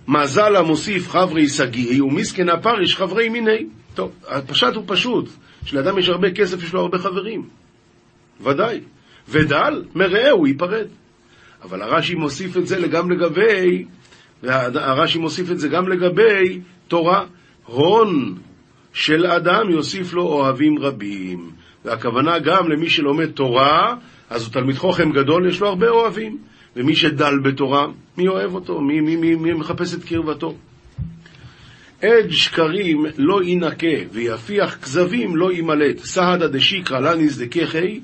מזל 0.08 0.56
המוסיף 0.56 1.10
חברי 1.10 1.48
שגיאי, 1.48 2.02
ומסכן 2.02 2.50
הפריש 2.50 2.96
חברי 2.96 3.30
מיני. 3.30 3.66
טוב, 3.94 4.12
הפשט 4.28 4.76
הוא 4.76 4.84
פשוט, 4.88 5.30
שלאדם 5.66 5.98
יש 6.00 6.10
הרבה 6.10 6.32
כסף, 6.32 6.64
יש 6.64 6.74
לו 6.74 6.82
הרבה 6.82 6.98
חברים. 6.98 7.50
ודאי. 8.42 8.80
ודל 9.30 9.84
מרעהו 9.96 10.48
ייפרד. 10.48 10.88
אבל 11.64 11.82
הרש"י 11.82 12.16
מוסיף 12.16 12.58
את 12.58 12.68
זה 12.68 12.88
גם 12.88 13.12
לגבי, 13.12 13.86
הרש"י 14.44 15.18
מוסיף 15.18 15.52
את 15.52 15.60
זה 15.60 15.68
גם 15.68 15.88
לגבי 15.88 16.60
תורה. 16.88 17.26
הון 17.68 18.36
של 18.94 19.26
אדם 19.26 19.70
יוסיף 19.70 20.14
לו 20.14 20.24
אוהבים 20.24 20.80
רבים. 20.80 21.52
והכוונה 21.86 22.40
גם 22.40 22.70
למי 22.70 22.90
שלומד 22.90 23.32
תורה, 23.32 23.96
אז 24.30 24.44
הוא 24.44 24.54
תלמיד 24.54 24.76
חוכם 24.76 25.12
גדול, 25.12 25.50
יש 25.50 25.62
לו 25.62 25.68
הרבה 25.68 25.90
אוהבים. 25.90 26.38
ומי 26.76 26.96
שדל 26.96 27.40
בתורה, 27.44 27.88
מי 28.18 28.28
אוהב 28.28 28.56
אותו? 28.56 28.82
מי, 28.82 29.02
מי, 29.02 29.16
מי, 29.16 29.36
מי 29.36 29.54
מחפש 29.54 29.94
את 29.94 30.04
קרבתו? 30.04 30.56
עד 32.02 32.30
שקרים 32.30 33.06
לא 33.18 33.44
ינקה, 33.44 33.98
ויפיח 34.12 34.78
כזבים 34.78 35.36
לא 35.36 35.54
ימלט. 35.54 35.98
סהדא 35.98 36.48
דשיקרא 36.48 37.00
לה 37.00 37.16
נזדקי, 37.16 38.00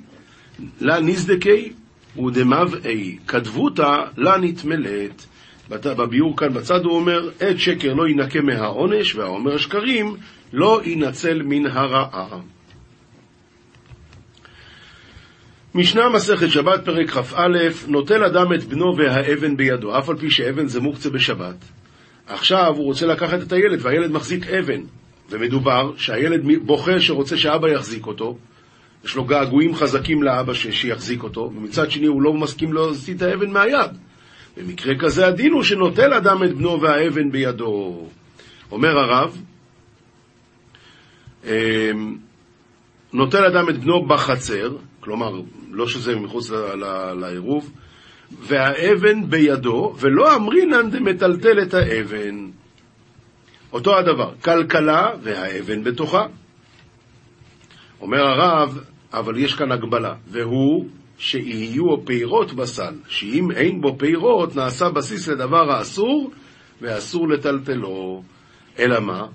לה 0.81 0.99
נזדקי 0.99 1.71
ודמבעי, 2.25 3.17
כתבותא 3.27 4.03
לה 4.17 4.37
נתמלט. 4.37 5.25
בביאור 5.97 6.37
כאן 6.37 6.53
בצד 6.53 6.85
הוא 6.85 6.95
אומר, 6.95 7.29
עד 7.39 7.57
שקר 7.57 7.93
לא 7.93 8.07
ינקה 8.07 8.41
מהעונש, 8.41 9.15
והאומר 9.15 9.57
שקרים 9.57 10.15
לא 10.53 10.81
ינצל 10.85 11.41
מן 11.43 11.65
הרעה. 11.65 12.39
משנה 15.75 16.09
מסכת 16.09 16.49
שבת 16.49 16.85
פרק 16.85 17.09
כ"א, 17.09 17.47
נוטל 17.87 18.23
אדם 18.23 18.53
את 18.53 18.63
בנו 18.63 18.97
והאבן 18.97 19.57
בידו, 19.57 19.97
אף 19.97 20.09
על 20.09 20.17
פי 20.17 20.31
שאבן 20.31 20.67
זה 20.67 20.81
מוקצה 20.81 21.09
בשבת. 21.09 21.55
עכשיו 22.27 22.73
הוא 22.75 22.85
רוצה 22.85 23.05
לקחת 23.05 23.41
את 23.41 23.51
הילד, 23.51 23.79
והילד 23.81 24.11
מחזיק 24.11 24.47
אבן, 24.47 24.81
ומדובר 25.29 25.91
שהילד 25.97 26.41
בוכה 26.65 26.99
שרוצה 26.99 27.37
שאבא 27.37 27.69
יחזיק 27.69 28.05
אותו, 28.07 28.37
יש 29.05 29.15
לו 29.15 29.25
געגועים 29.25 29.75
חזקים 29.75 30.23
לאבא 30.23 30.53
ש... 30.53 30.67
שיחזיק 30.67 31.23
אותו, 31.23 31.51
ומצד 31.55 31.91
שני 31.91 32.07
הוא 32.07 32.21
לא 32.21 32.33
מסכים 32.33 32.73
להוציא 32.73 33.13
את 33.13 33.21
האבן 33.21 33.51
מהיד. 33.51 33.91
במקרה 34.57 34.93
כזה 34.99 35.27
הדין 35.27 35.51
הוא 35.51 35.63
שנוטל 35.63 36.13
אדם 36.13 36.43
את 36.43 36.53
בנו 36.53 36.81
והאבן 36.81 37.31
בידו. 37.31 38.07
אומר 38.71 38.97
הרב, 38.97 39.37
אמ, 41.43 42.17
נוטל 43.13 43.45
אדם 43.45 43.69
את 43.69 43.77
בנו 43.77 44.05
בחצר, 44.05 44.75
כלומר, 44.99 45.41
לא 45.71 45.87
שזה 45.87 46.15
מחוץ 46.15 46.51
לעירוב, 47.21 47.71
והאבן 48.39 49.29
בידו, 49.29 49.95
ולא 49.99 50.35
אמרינן 50.35 50.89
דמטלטל 50.89 51.61
את 51.61 51.73
האבן. 51.73 52.49
אותו 53.73 53.97
הדבר, 53.97 54.33
כלכלה 54.43 55.11
והאבן 55.23 55.83
בתוכה. 55.83 56.25
אומר 58.01 58.21
הרב, 58.21 58.79
אבל 59.13 59.37
יש 59.37 59.55
כאן 59.55 59.71
הגבלה, 59.71 60.13
והוא 60.27 60.85
שיהיו 61.17 62.05
פירות 62.05 62.53
בסל, 62.53 62.93
שאם 63.07 63.51
אין 63.51 63.81
בו 63.81 63.95
פירות, 63.97 64.55
נעשה 64.55 64.89
בסיס 64.89 65.27
לדבר 65.27 65.71
האסור, 65.71 66.31
ואסור 66.81 67.29
לטלטלו. 67.29 68.23
אלא 68.79 68.99
מה? 68.99 69.25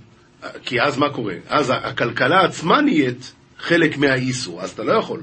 כי 0.64 0.80
אז 0.80 0.98
מה 0.98 1.10
קורה? 1.10 1.34
אז 1.48 1.72
הכלכלה 1.74 2.44
עצמה 2.44 2.80
נהיית 2.80 3.34
חלק 3.58 3.98
מהאיסור, 3.98 4.62
אז 4.62 4.70
אתה 4.70 4.84
לא 4.84 4.92
יכול. 4.92 5.22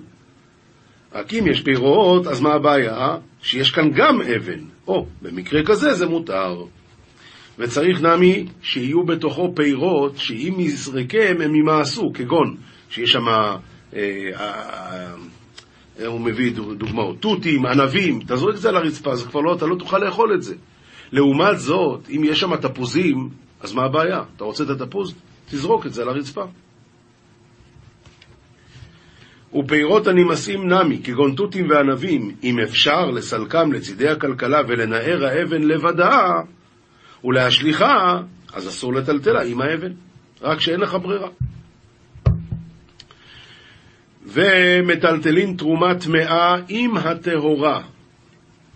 רק 1.14 1.34
אם 1.34 1.48
יש 1.48 1.62
פירות, 1.62 2.28
אז 2.28 2.42
מה 2.42 2.54
הבעיה? 2.54 3.18
שיש 3.42 3.72
כאן 3.72 3.92
גם 3.96 4.22
אבן. 4.22 4.60
או, 4.88 5.06
במקרה 5.22 5.64
כזה 5.66 5.94
זה 5.94 6.06
מותר. 6.08 6.64
וצריך 7.60 8.02
נמי 8.02 8.46
שיהיו 8.62 9.04
בתוכו 9.04 9.56
פירות, 9.56 10.18
שאם 10.18 10.56
יזרקם 10.60 11.42
הם 11.44 11.56
ימאסו, 11.56 12.12
כגון 12.14 12.56
שיש 12.90 13.12
שם, 13.12 13.28
אה, 13.28 13.58
אה, 13.94 14.10
אה, 14.40 15.14
הוא 16.06 16.22
מביא 16.22 16.54
דוגמאות, 16.78 17.20
תותים, 17.20 17.66
ענבים, 17.66 18.20
אתה 18.25 18.36
זורק 18.36 18.56
את 18.56 18.62
זה 18.62 18.70
על 18.70 18.75
הרצפה, 18.75 19.16
זה 19.16 19.25
כבר 19.25 19.42
לא, 19.42 19.56
אתה 19.56 19.66
לא 19.66 19.75
תוכל 19.75 19.98
לאכול 19.98 20.34
את 20.34 20.44
זה. 20.44 20.56
לעומת 21.12 21.60
זאת, 21.60 22.10
אם 22.10 22.22
יש 22.24 22.40
שם 22.40 22.56
תפוזים, 22.56 23.30
אז 23.62 23.74
מה 23.74 23.84
הבעיה? 23.84 24.24
אתה 24.36 24.44
רוצה 24.44 24.64
את 24.64 24.70
התפוז? 24.70 25.16
תזרוק 25.50 25.86
את 25.86 25.94
זה 25.94 26.02
על 26.02 26.10
הרצפה. 26.10 26.44
ופירות 29.54 30.08
הנמאסים 30.08 30.68
נמי, 30.68 31.04
כגון 31.04 31.36
תותים 31.36 31.70
וענבים, 31.70 32.36
אם 32.44 32.60
אפשר 32.60 33.06
לסלקם 33.06 33.72
לצידי 33.72 34.10
הכלכלה 34.10 34.62
ולנער 34.68 35.25
האבן 35.25 35.64
לבדה 35.64 36.42
ולהשליכה, 37.24 38.22
אז 38.54 38.68
אסור 38.68 38.94
לטלטלה 38.94 39.44
עם 39.44 39.62
האבן, 39.62 39.92
רק 40.42 40.60
שאין 40.60 40.80
לך 40.80 40.98
ברירה. 41.02 41.30
ומטלטלים 44.25 45.55
תרומה 45.58 45.96
טמאה 45.96 46.55
עם 46.70 46.98
הטהורה. 46.98 47.82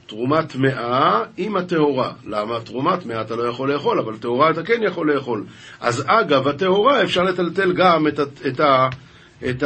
תרומה 0.06 0.44
טמאה 0.44 1.24
עם 1.38 1.56
הטהורה. 1.56 2.14
למה 2.26 2.60
תרומה 2.60 2.98
טמאה 2.98 3.22
אתה 3.22 3.36
לא 3.36 3.44
יכול 3.44 3.74
לאכול, 3.74 4.00
אבל 4.00 4.18
טהורה 4.18 4.50
אתה 4.52 4.64
כן 4.64 4.84
יכול 4.84 5.14
לאכול. 5.14 5.46
אז 5.80 6.04
אגב 6.08 6.48
הטהורה 6.48 7.04
אפשר 7.04 7.24
לטלטל 7.24 7.74
גם 7.74 8.08
את, 8.08 8.20
את, 8.20 8.42
את, 8.48 8.62
את, 9.50 9.64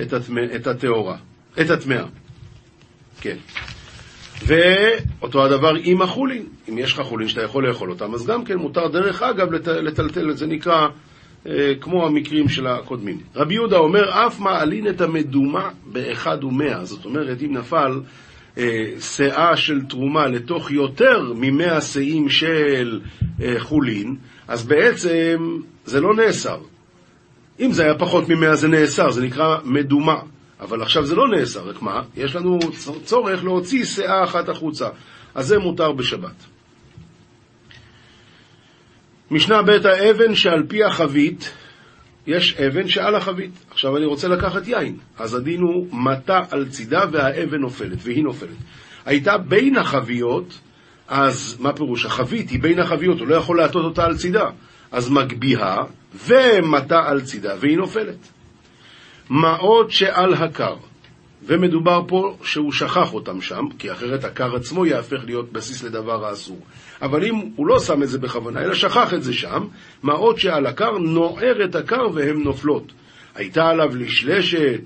את, 0.00 0.14
את 0.56 0.66
הטהורה, 0.66 1.16
את 1.60 1.70
הטמאה. 1.70 2.04
כן. 3.20 3.36
ואותו 4.46 5.44
הדבר 5.44 5.72
עם 5.82 6.02
החולין. 6.02 6.46
אם 6.68 6.78
יש 6.78 6.92
לך 6.92 7.00
חולין 7.00 7.28
שאתה 7.28 7.42
יכול 7.42 7.68
לאכול 7.68 7.90
אותם, 7.90 8.14
אז 8.14 8.26
גם 8.26 8.44
כן 8.44 8.56
מותר 8.56 8.88
דרך 8.88 9.22
אגב 9.22 9.52
לט, 9.52 9.68
לטלטל, 9.68 10.32
זה 10.32 10.46
נקרא 10.46 10.88
כמו 11.80 12.06
המקרים 12.06 12.48
של 12.48 12.66
הקודמים. 12.66 13.18
רבי 13.36 13.54
יהודה 13.54 13.76
אומר, 13.76 14.26
אף 14.26 14.40
מעלין 14.40 14.88
את 14.88 15.00
המדומה 15.00 15.68
באחד 15.86 16.44
ומאה. 16.44 16.84
זאת 16.84 17.04
אומרת, 17.04 17.42
אם 17.42 17.56
נפל 17.56 18.00
אה, 18.58 18.86
שאה 19.00 19.56
של 19.56 19.82
תרומה 19.82 20.26
לתוך 20.26 20.70
יותר 20.70 21.32
ממאה 21.36 21.80
שאים 21.80 22.28
של 22.28 23.00
אה, 23.42 23.54
חולין, 23.58 24.16
אז 24.48 24.66
בעצם 24.66 25.58
זה 25.84 26.00
לא 26.00 26.14
נאסר. 26.14 26.58
אם 27.60 27.72
זה 27.72 27.82
היה 27.82 27.98
פחות 27.98 28.28
ממאה 28.28 28.56
זה 28.56 28.68
נאסר, 28.68 29.10
זה 29.10 29.22
נקרא 29.22 29.58
מדומה. 29.64 30.20
אבל 30.60 30.82
עכשיו 30.82 31.06
זה 31.06 31.14
לא 31.14 31.28
נאסר, 31.28 31.68
רק 31.68 31.82
מה? 31.82 32.02
יש 32.16 32.36
לנו 32.36 32.58
צורך 33.04 33.44
להוציא 33.44 33.84
שאה 33.84 34.24
אחת 34.24 34.48
החוצה. 34.48 34.88
אז 35.34 35.46
זה 35.46 35.58
מותר 35.58 35.92
בשבת. 35.92 36.44
משנה 39.30 39.62
ב' 39.62 39.86
האבן 39.86 40.34
שעל 40.34 40.62
פי 40.68 40.84
החבית, 40.84 41.52
יש 42.26 42.54
אבן 42.54 42.88
שעל 42.88 43.14
החבית. 43.14 43.50
עכשיו 43.70 43.96
אני 43.96 44.04
רוצה 44.04 44.28
לקחת 44.28 44.68
יין. 44.68 44.96
אז 45.18 45.34
הדין 45.34 45.60
הוא 45.60 45.86
מטה 45.92 46.40
על 46.50 46.68
צידה 46.68 47.04
והאבן 47.12 47.60
נופלת, 47.60 47.98
והיא 48.02 48.24
נופלת. 48.24 48.56
הייתה 49.06 49.38
בין 49.38 49.76
החביות, 49.76 50.58
אז 51.08 51.56
מה 51.60 51.72
פירוש? 51.72 52.04
החבית 52.04 52.50
היא 52.50 52.62
בין 52.62 52.78
החביות, 52.78 53.20
הוא 53.20 53.28
לא 53.28 53.34
יכול 53.34 53.58
להטות 53.58 53.84
אותה 53.84 54.04
על 54.04 54.16
צידה. 54.16 54.50
אז 54.92 55.10
מגביהה 55.10 55.76
ומטה 56.26 57.08
על 57.08 57.20
צידה, 57.20 57.54
והיא 57.60 57.76
נופלת. 57.76 58.28
מעות 59.30 59.90
שעל 59.90 60.34
הקר, 60.34 60.76
ומדובר 61.42 62.02
פה 62.08 62.36
שהוא 62.44 62.72
שכח 62.72 63.14
אותם 63.14 63.40
שם, 63.40 63.64
כי 63.78 63.92
אחרת 63.92 64.24
הקר 64.24 64.56
עצמו 64.56 64.86
יהפך 64.86 65.20
להיות 65.24 65.52
בסיס 65.52 65.82
לדבר 65.82 66.24
האסור. 66.24 66.60
אבל 67.02 67.24
אם 67.24 67.34
הוא 67.56 67.66
לא 67.66 67.78
שם 67.78 68.02
את 68.02 68.08
זה 68.08 68.18
בכוונה, 68.18 68.60
אלא 68.60 68.74
שכח 68.74 69.14
את 69.14 69.22
זה 69.22 69.32
שם, 69.32 69.66
מעות 70.02 70.38
שעל 70.38 70.66
הקר 70.66 70.98
נוער 70.98 71.64
את 71.64 71.74
הקר 71.74 72.06
והן 72.14 72.42
נופלות. 72.42 72.92
הייתה 73.34 73.68
עליו 73.68 73.96
לשלשת, 73.96 74.80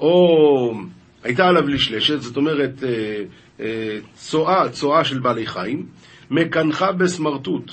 או 0.00 0.74
הייתה 1.22 1.46
עליו 1.46 1.68
לשלשת, 1.68 2.20
זאת 2.20 2.36
אומרת 2.36 2.84
אה, 2.84 3.22
אה, 3.60 3.98
צואה, 4.14 4.68
צואה 4.68 5.04
של 5.04 5.18
בעלי 5.18 5.46
חיים, 5.46 5.86
מקנחה 6.30 6.92
בסמרטוט, 6.92 7.72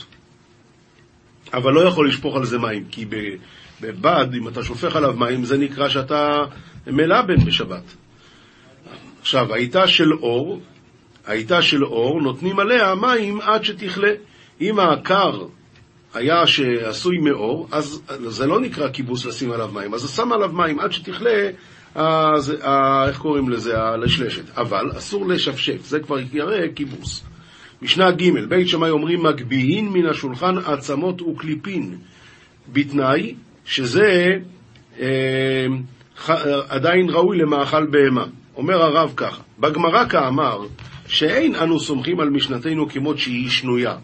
אבל 1.53 1.73
לא 1.73 1.81
יכול 1.81 2.07
לשפוך 2.07 2.35
על 2.35 2.45
זה 2.45 2.57
מים, 2.57 2.83
כי 2.91 3.05
בבד, 3.81 4.27
אם 4.37 4.47
אתה 4.47 4.63
שופך 4.63 4.95
עליו 4.95 5.13
מים, 5.17 5.43
זה 5.43 5.57
נקרא 5.57 5.89
שאתה 5.89 6.43
מלבן 6.87 7.45
בשבת. 7.45 7.95
עכשיו, 9.21 9.53
הייתה 9.53 9.87
של 9.87 10.13
אור, 10.13 10.59
הייתה 11.27 11.61
של 11.61 11.85
אור, 11.85 12.21
נותנים 12.21 12.59
עליה 12.59 12.95
מים 12.95 13.41
עד 13.41 13.63
שתכלה. 13.63 14.11
אם 14.61 14.79
העקר 14.79 15.45
היה 16.13 16.47
שעשוי 16.47 17.17
מאור, 17.17 17.67
אז 17.71 18.01
זה 18.27 18.47
לא 18.47 18.59
נקרא 18.59 18.89
כיבוס 18.89 19.25
לשים 19.25 19.51
עליו 19.51 19.69
מים, 19.73 19.93
אז 19.93 20.15
שם 20.15 20.31
עליו 20.31 20.51
מים 20.53 20.79
עד 20.79 20.91
שתכלה, 20.91 21.49
אז, 21.95 22.53
איך 23.07 23.17
קוראים 23.17 23.49
לזה? 23.49 23.77
הלשלשת. 23.77 24.57
אבל 24.57 24.91
אסור 24.97 25.27
לשפשף, 25.27 25.85
זה 25.85 25.99
כבר 25.99 26.17
יראה 26.33 26.65
כיבוס. 26.75 27.23
משנה 27.81 28.11
ג' 28.11 28.45
בית 28.49 28.67
שמאי 28.67 28.89
אומרים 28.89 29.23
מגביהין 29.23 29.89
מן 29.89 30.05
השולחן 30.05 30.57
עצמות 30.57 31.21
וקליפין, 31.21 31.97
בתנאי 32.73 33.35
שזה 33.65 34.29
אה, 34.99 35.65
ח, 36.17 36.29
עדיין 36.69 37.09
ראוי 37.09 37.37
למאכל 37.37 37.85
בהמה. 37.85 38.25
אומר 38.55 38.81
הרב 38.81 39.13
ככה, 39.15 39.41
בגמרא 39.59 40.05
כאמר 40.05 40.59
שאין 41.07 41.55
אנו 41.55 41.79
סומכים 41.79 42.19
על 42.19 42.29
משנתנו 42.29 42.89
כמות 42.89 43.19
שהיא 43.19 43.49
שנויה, 43.49 43.95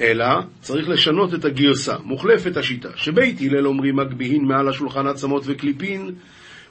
אלא 0.00 0.26
צריך 0.60 0.88
לשנות 0.88 1.34
את 1.34 1.44
הגרסה, 1.44 1.96
מוחלפת 2.04 2.56
השיטה, 2.56 2.88
שבית 2.96 3.40
הלל 3.40 3.66
אומרים 3.66 3.96
מגביהין 3.96 4.44
מעל 4.44 4.68
השולחן 4.68 5.06
עצמות 5.06 5.42
וקליפין, 5.46 6.10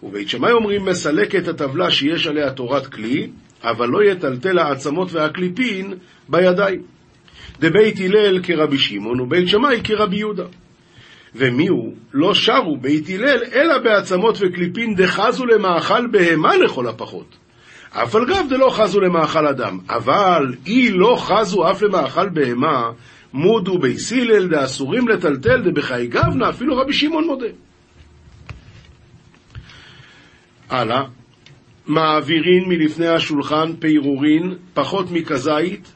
ובית 0.03 0.30
שמאי 0.30 0.51
אומרים 0.51 0.86
מסלק 0.86 1.36
את 1.36 1.48
הטבלה 1.48 1.91
שיש 1.91 2.27
עליה 2.27 2.51
תורת 2.51 2.88
כלי, 2.88 3.30
אבל 3.63 3.88
לא 3.88 4.03
יטלטל 4.03 4.60
העצמות 4.60 5.13
והקליפין 5.13 5.94
בידיים. 6.30 6.82
דבית 7.60 8.00
הלל 8.00 8.44
כרבי 8.44 8.77
שמעון 8.77 9.20
ובית 9.20 9.48
שמאי 9.48 9.82
כרבי 9.84 10.18
יהודה. 10.18 10.46
ומי 11.36 11.68
הוא? 11.68 11.94
לא 12.14 12.34
שרו 12.34 12.78
בית 12.78 13.10
הלל, 13.10 13.40
אלא 13.54 13.78
בעצמות 13.78 14.38
וקליפין 14.40 14.96
דחזו 14.96 15.46
למאכל 15.46 16.08
בהמה 16.08 16.58
לכל 16.58 16.88
הפחות. 16.88 17.38
אף 17.92 18.16
על 18.16 18.26
גב 18.26 18.46
דלא 18.50 18.70
חזו 18.70 19.00
למאכל 19.00 19.48
אדם, 19.48 19.80
אבל 19.90 20.54
אי 20.66 20.92
לא 20.92 21.16
חזו 21.20 21.72
אף 21.72 21.82
למאכל 21.82 22.30
בהמה, 22.30 22.92
מודו 23.34 23.80
בייס 23.80 24.14
הלל 24.14 24.48
דאסורים 24.48 25.08
לטלטל 25.08 25.62
דבחי 25.62 26.08
גבנה, 26.08 26.50
אפילו 26.50 26.78
רבי 26.78 26.94
שמעון 26.94 27.26
מודה. 27.26 27.48
הלאה, 30.70 31.04
מעבירין 31.88 32.64
מלפני 32.68 33.08
השולחן 33.08 33.74
פירורין, 33.80 34.56
פחות 34.74 35.12
מכזית, 35.12 35.92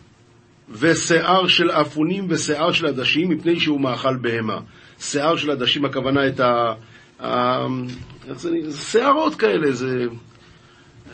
ושיער 0.69 1.47
של 1.47 1.71
אפונים 1.71 2.25
ושיער 2.29 2.71
של 2.71 2.85
עדשים, 2.85 3.29
מפני 3.29 3.59
שהוא 3.59 3.81
מאכל 3.81 4.17
בהמה. 4.17 4.59
שיער 5.05 5.35
של 5.35 5.51
עדשים, 5.51 5.85
הכוונה 5.85 6.27
את 6.27 6.39
ה... 6.39 6.73
איך 8.27 8.39
זה 8.39 8.51
נראה? 8.51 8.73
שערות 8.73 9.35
כאלה, 9.35 9.71
זה... 9.71 10.05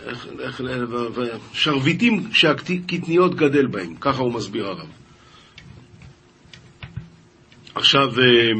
איך, 0.05 0.27
איך, 0.39 0.61
שרביטים 1.53 2.33
שהקטניות 2.33 3.35
גדל 3.35 3.67
בהם, 3.67 3.95
ככה 3.95 4.21
הוא 4.21 4.33
מסביר 4.33 4.67
הרב. 4.67 4.87
עכשיו, 7.75 8.07
אה, 8.19 8.51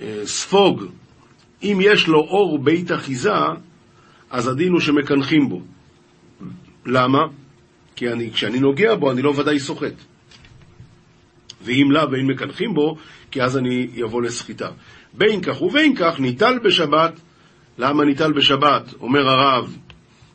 אה, 0.00 0.26
ספוג, 0.26 0.84
אם 1.62 1.78
יש 1.80 2.08
לו 2.08 2.18
אור 2.18 2.58
בית 2.58 2.92
אחיזה, 2.92 3.32
אז 4.30 4.48
הדין 4.48 4.72
הוא 4.72 4.80
שמקנחים 4.80 5.48
בו. 5.48 5.62
למה? 6.86 7.18
כי 7.96 8.08
אני, 8.08 8.32
כשאני 8.32 8.60
נוגע 8.60 8.94
בו, 8.94 9.10
אני 9.10 9.22
לא 9.22 9.30
ודאי 9.30 9.58
סוחט. 9.58 9.94
ואם 11.64 11.90
לאו 11.90 12.10
ואין 12.10 12.26
מקנחים 12.26 12.74
בו, 12.74 12.96
כי 13.30 13.42
אז 13.42 13.56
אני 13.56 13.88
אבוא 14.04 14.22
לסחיטה. 14.22 14.68
בין 15.12 15.40
כך 15.40 15.62
ובין 15.62 15.94
כך 15.96 16.20
ניטל 16.20 16.58
בשבת. 16.64 17.20
למה 17.78 18.04
ניטל 18.04 18.32
בשבת? 18.32 18.94
אומר 19.00 19.28
הרב, 19.28 19.76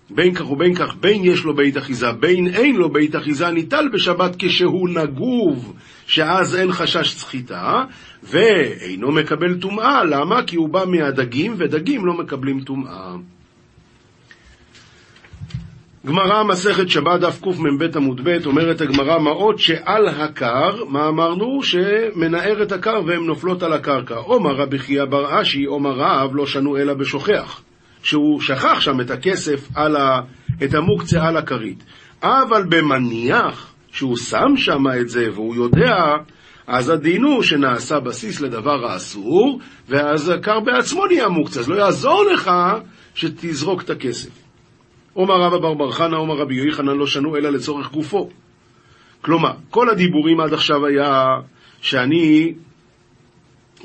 בין 0.09 0.33
כך 0.33 0.51
ובין 0.51 0.75
כך, 0.75 0.95
בין 0.95 1.23
יש 1.23 1.43
לו 1.43 1.55
בית 1.55 1.77
אחיזה, 1.77 2.11
בין 2.11 2.47
אין 2.47 2.75
לו 2.75 2.89
בית 2.89 3.15
אחיזה, 3.15 3.49
ניטל 3.49 3.89
בשבת 3.93 4.35
כשהוא 4.39 4.89
נגוב, 4.89 5.73
שאז 6.07 6.55
אין 6.55 6.71
חשש 6.71 7.15
סחיטה, 7.15 7.83
ואינו 8.23 9.11
מקבל 9.11 9.55
טומאה. 9.61 10.03
למה? 10.03 10.43
כי 10.43 10.55
הוא 10.55 10.69
בא 10.69 10.85
מהדגים, 10.87 11.53
ודגים 11.57 12.05
לא 12.05 12.13
מקבלים 12.13 12.61
טומאה. 12.61 13.15
גמרא 16.05 16.43
מסכת 16.43 16.89
שבת 16.89 17.19
דף 17.21 17.41
קמ"ב 17.41 17.97
עמוד 17.97 18.21
ב' 18.23 18.45
אומרת 18.45 18.81
הגמרא 18.81 19.19
מעות 19.19 19.59
שעל 19.59 20.07
הקר, 20.07 20.85
מה 20.85 21.07
אמרנו? 21.07 21.63
שמנער 21.63 22.63
את 22.63 22.71
הקר 22.71 23.01
והן 23.07 23.23
נופלות 23.25 23.63
על 23.63 23.73
הקרקע. 23.73 24.15
עומר 24.15 24.55
רבי 24.55 24.79
חייא 24.79 25.05
בר 25.05 25.41
אשי, 25.41 25.63
עומר 25.63 25.91
רב 25.91 26.35
לא 26.35 26.45
שנו 26.45 26.77
אלא 26.77 26.93
בשוכח. 26.93 27.61
שהוא 28.03 28.41
שכח 28.41 28.79
שם 28.79 29.01
את 29.01 29.11
הכסף, 29.11 29.69
על 29.75 29.95
ה... 29.95 30.21
את 30.63 30.73
המוקצה 30.73 31.27
על 31.27 31.37
הכרית. 31.37 31.83
אבל 32.23 32.63
במניח 32.69 33.73
שהוא 33.91 34.17
שם 34.17 34.57
שם 34.57 34.83
את 35.01 35.09
זה 35.09 35.27
והוא 35.33 35.55
יודע, 35.55 35.95
אז 36.67 36.89
הדין 36.89 37.23
הוא 37.23 37.43
שנעשה 37.43 37.99
בסיס 37.99 38.41
לדבר 38.41 38.85
האסור, 38.85 39.59
ואז 39.89 40.29
הקר 40.29 40.59
בעצמו 40.59 41.05
נהיה 41.05 41.27
מוקצה, 41.27 41.59
אז 41.59 41.69
לא 41.69 41.75
יעזור 41.75 42.23
לך 42.33 42.51
שתזרוק 43.15 43.81
את 43.81 43.89
הכסף. 43.89 44.48
עומר 45.19 45.41
רבא 45.41 45.57
בר 45.57 45.73
בר 45.73 45.91
חנא, 45.91 46.15
עומר 46.15 46.35
רבי 46.35 46.55
יוחנן 46.55 46.97
לא 46.97 47.07
שנו 47.07 47.35
אלא 47.35 47.49
לצורך 47.49 47.91
גופו. 47.91 48.29
כלומר, 49.21 49.51
כל 49.69 49.89
הדיבורים 49.89 50.39
עד 50.39 50.53
עכשיו 50.53 50.85
היה 50.85 51.25
שאני 51.81 52.53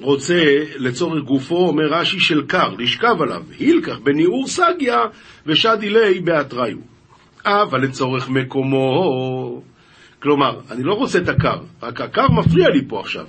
רוצה 0.00 0.64
לצורך 0.76 1.24
גופו, 1.24 1.56
אומר 1.56 1.84
רש"י, 1.90 2.20
של 2.20 2.46
קר, 2.46 2.74
לשכב 2.78 3.22
עליו, 3.22 3.42
הילקח 3.58 3.98
בניעור 3.98 4.46
סגיה 4.46 4.98
ושד 5.46 5.78
אילי 5.82 6.20
באתריו. 6.20 6.76
אבל 7.46 7.80
לצורך 7.82 8.28
מקומו, 8.28 9.62
כלומר, 10.22 10.60
אני 10.70 10.82
לא 10.82 10.94
רוצה 10.94 11.18
את 11.18 11.28
הקר, 11.28 11.58
רק 11.82 12.00
הקר 12.00 12.28
מפריע 12.28 12.68
לי 12.68 12.88
פה 12.88 13.00
עכשיו. 13.00 13.26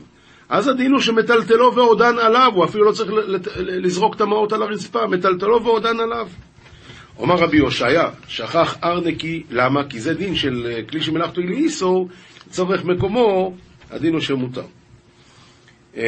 אז 0.50 0.68
הדין 0.68 0.92
הוא 0.92 1.02
שמטלטלו 1.02 1.76
ועודן 1.76 2.20
עליו, 2.20 2.52
הוא 2.56 2.66
אפילו 2.66 2.86
לא 2.86 2.92
צריך 2.92 3.12
לזרוק 3.58 4.16
את 4.16 4.22
המעות 4.22 4.54
על 4.54 4.62
הרצפה, 4.62 5.08
מטלטלו 5.08 5.64
ועודן 5.64 6.00
עליו. 6.00 6.28
אומר 7.20 7.36
רבי 7.36 7.58
הושעיה, 7.58 8.10
שכח 8.28 8.78
ארנקי, 8.84 9.44
למה? 9.50 9.84
כי 9.90 10.00
זה 10.00 10.14
דין 10.14 10.36
של 10.36 10.68
אה, 10.72 10.84
כלי 10.90 11.02
שמלאכתו 11.02 11.42
היא 11.42 11.50
לאיסור, 11.50 12.10
צורך 12.50 12.84
מקומו, 12.84 13.54
הדין 13.92 14.14
הוא 14.14 14.22
שמותר. 14.22 14.66
אמ, 15.96 16.02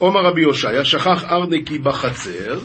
אומר 0.00 0.20
רבי 0.20 0.42
הושעיה, 0.42 0.84
שכח 0.84 1.24
ארנקי 1.24 1.78
בחצר, 1.78 2.60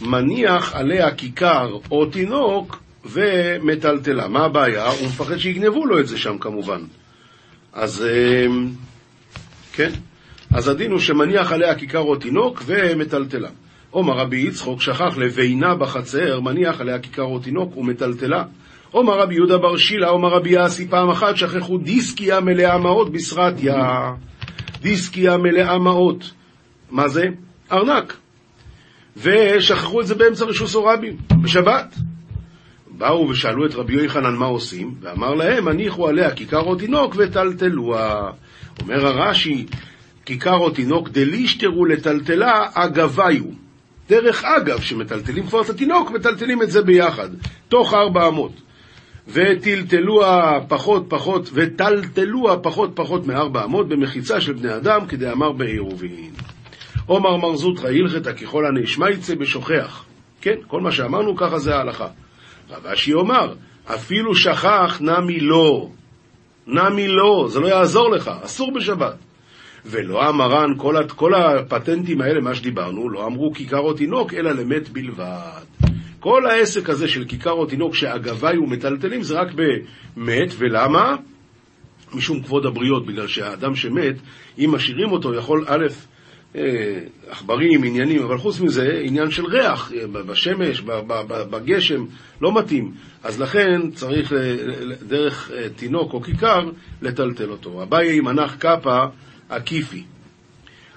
מניח 0.00 0.74
עליה 0.74 1.14
כיכר 1.14 1.78
או 1.90 2.06
תינוק 2.06 2.82
ומטלטלה. 3.04 4.28
מה 4.28 4.44
הבעיה? 4.44 4.88
הוא 4.88 5.06
מפחד 5.06 5.38
שיגנבו 5.38 5.86
לו 5.86 6.00
את 6.00 6.06
זה 6.06 6.18
שם 6.18 6.38
כמובן. 6.38 6.80
אז 7.72 8.06
אמ, 8.06 8.70
כן, 9.72 9.90
אז 10.50 10.68
הדין 10.68 10.90
הוא 10.90 11.00
שמניח 11.00 11.52
עליה 11.52 11.74
כיכר 11.74 11.98
או 11.98 12.16
תינוק 12.16 12.62
ומטלטלה. 12.66 13.50
עומר 13.90 14.14
רבי 14.14 14.36
יצחוק 14.36 14.82
שכח 14.82 15.16
לבינה 15.16 15.74
בחצר, 15.74 16.40
מניח 16.40 16.80
עליה 16.80 16.98
כיכר 16.98 17.22
או 17.22 17.38
תינוק 17.38 17.76
ומטלטלה. 17.76 18.44
עומר 18.90 19.18
רבי 19.18 19.34
יהודה 19.34 19.58
בר 19.58 19.76
שילה, 19.76 20.08
עומר 20.08 20.28
רבי 20.28 20.50
יאסי 20.50 20.88
פעם 20.88 21.10
אחת 21.10 21.36
שכחו 21.36 21.78
דיסקיה 21.78 22.40
מלאה 22.40 22.78
מעות 22.78 23.12
בסרטיה. 23.12 24.10
דיסקיה 24.80 25.36
מלאה 25.36 25.78
מעות. 25.78 26.30
מה 26.90 27.08
זה? 27.08 27.24
ארנק. 27.72 28.16
ושכחו 29.16 30.00
את 30.00 30.06
זה 30.06 30.14
באמצע 30.14 30.44
רשוס 30.44 30.76
רבים, 30.76 31.16
בשבת. 31.42 31.94
באו 32.90 33.28
ושאלו 33.28 33.66
את 33.66 33.74
רבי 33.74 33.92
יוחנן 33.92 34.34
מה 34.34 34.46
עושים, 34.46 34.94
ואמר 35.00 35.34
להם, 35.34 35.68
הניחו 35.68 36.08
עליה 36.08 36.34
כיכר 36.34 36.60
או 36.60 36.74
תינוק 36.74 37.14
וטלטלוה. 37.18 38.30
אומר 38.82 39.06
הרש"י, 39.06 39.66
כיכר 40.24 40.56
או 40.56 40.70
תינוק 40.70 41.08
דלישטרו 41.08 41.84
לטלטלה 41.84 42.66
אגביו. 42.74 43.67
דרך 44.08 44.44
אגב, 44.44 44.80
שמטלטלים 44.80 45.46
כבר 45.46 45.62
את 45.62 45.70
התינוק, 45.70 46.10
מטלטלים 46.10 46.62
את 46.62 46.70
זה 46.70 46.82
ביחד, 46.82 47.28
תוך 47.68 47.94
ארבע 47.94 48.28
אמות. 48.28 48.52
וטלטלוה 49.28 50.60
פחות 50.68 51.04
פחות, 51.08 51.50
וטלטלוה 51.52 52.58
פחות 52.58 52.90
פחות 52.94 53.26
מארבע 53.26 53.64
אמות 53.64 53.88
במחיצה 53.88 54.40
של 54.40 54.52
בני 54.52 54.76
אדם, 54.76 55.06
כדי 55.06 55.30
אמר 55.30 55.52
בעירובין. 55.52 56.30
עומר 57.06 57.36
מר 57.36 57.56
זוטרא 57.56 57.88
הלכתא 57.88 58.32
ככל 58.32 58.66
הנשמייצא 58.66 59.34
בשוכח. 59.34 60.04
כן, 60.40 60.56
כל 60.66 60.80
מה 60.80 60.92
שאמרנו 60.92 61.36
ככה 61.36 61.58
זה 61.58 61.76
ההלכה. 61.76 62.06
רב 62.70 62.86
אשי 62.86 63.14
אומר, 63.14 63.54
אפילו 63.86 64.34
שכח 64.34 64.98
נמי 65.00 65.40
לא. 65.40 65.88
נמי 66.66 67.08
לא, 67.08 67.46
זה 67.48 67.60
לא 67.60 67.66
יעזור 67.66 68.10
לך, 68.10 68.30
אסור 68.44 68.72
בשבת. 68.72 69.14
ולא 69.86 70.28
אמרן, 70.28 70.74
כל, 70.76 70.96
כל 71.16 71.34
הפטנטים 71.34 72.20
האלה, 72.20 72.40
מה 72.40 72.54
שדיברנו, 72.54 73.10
לא 73.10 73.26
אמרו 73.26 73.52
כיכר 73.54 73.78
או 73.78 73.92
תינוק, 73.92 74.34
אלא 74.34 74.52
למת 74.52 74.88
בלבד. 74.88 75.64
כל 76.20 76.46
העסק 76.46 76.90
הזה 76.90 77.08
של 77.08 77.24
כיכר 77.24 77.50
או 77.50 77.66
תינוק 77.66 77.94
שאגבי 77.94 78.58
ומטלטלים 78.58 79.22
זה 79.22 79.34
רק 79.40 79.48
במת, 79.54 80.54
ולמה? 80.58 81.16
משום 82.14 82.42
כבוד 82.42 82.66
הבריות, 82.66 83.06
בגלל 83.06 83.26
שהאדם 83.26 83.74
שמת, 83.74 84.14
אם 84.58 84.70
משאירים 84.74 85.12
אותו, 85.12 85.34
יכול 85.34 85.64
א', 85.68 85.86
אה, 86.56 87.00
עכברים, 87.28 87.84
עניינים, 87.84 88.22
אבל 88.22 88.38
חוץ 88.38 88.60
מזה, 88.60 89.00
עניין 89.02 89.30
של 89.30 89.46
ריח, 89.46 89.92
אה, 89.92 90.06
בשמש, 90.22 90.80
בגשם, 91.50 92.04
לא 92.40 92.58
מתאים. 92.58 92.92
אז 93.22 93.40
לכן 93.40 93.90
צריך 93.90 94.32
אה, 94.32 94.56
דרך 95.02 95.50
תינוק 95.76 96.12
או 96.12 96.22
כיכר 96.22 96.70
לטלטל 97.02 97.50
אותו. 97.50 97.82
אביי 97.82 98.20
מנח 98.20 98.54
קפה 98.54 99.04
עקיפי. 99.48 100.04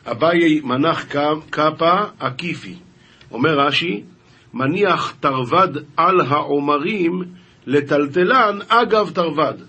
אביי 0.06 0.62
מנח 0.64 1.06
קפה 1.50 1.94
עקיפי. 2.20 2.76
אומר 3.32 3.60
רש"י, 3.60 4.04
מניח 4.54 5.14
תרווד 5.20 5.78
על 5.98 6.22
העומרים 6.22 7.22
לטלטלן 7.68 8.60
אגב 8.68 9.10
תרווד. 9.10 9.62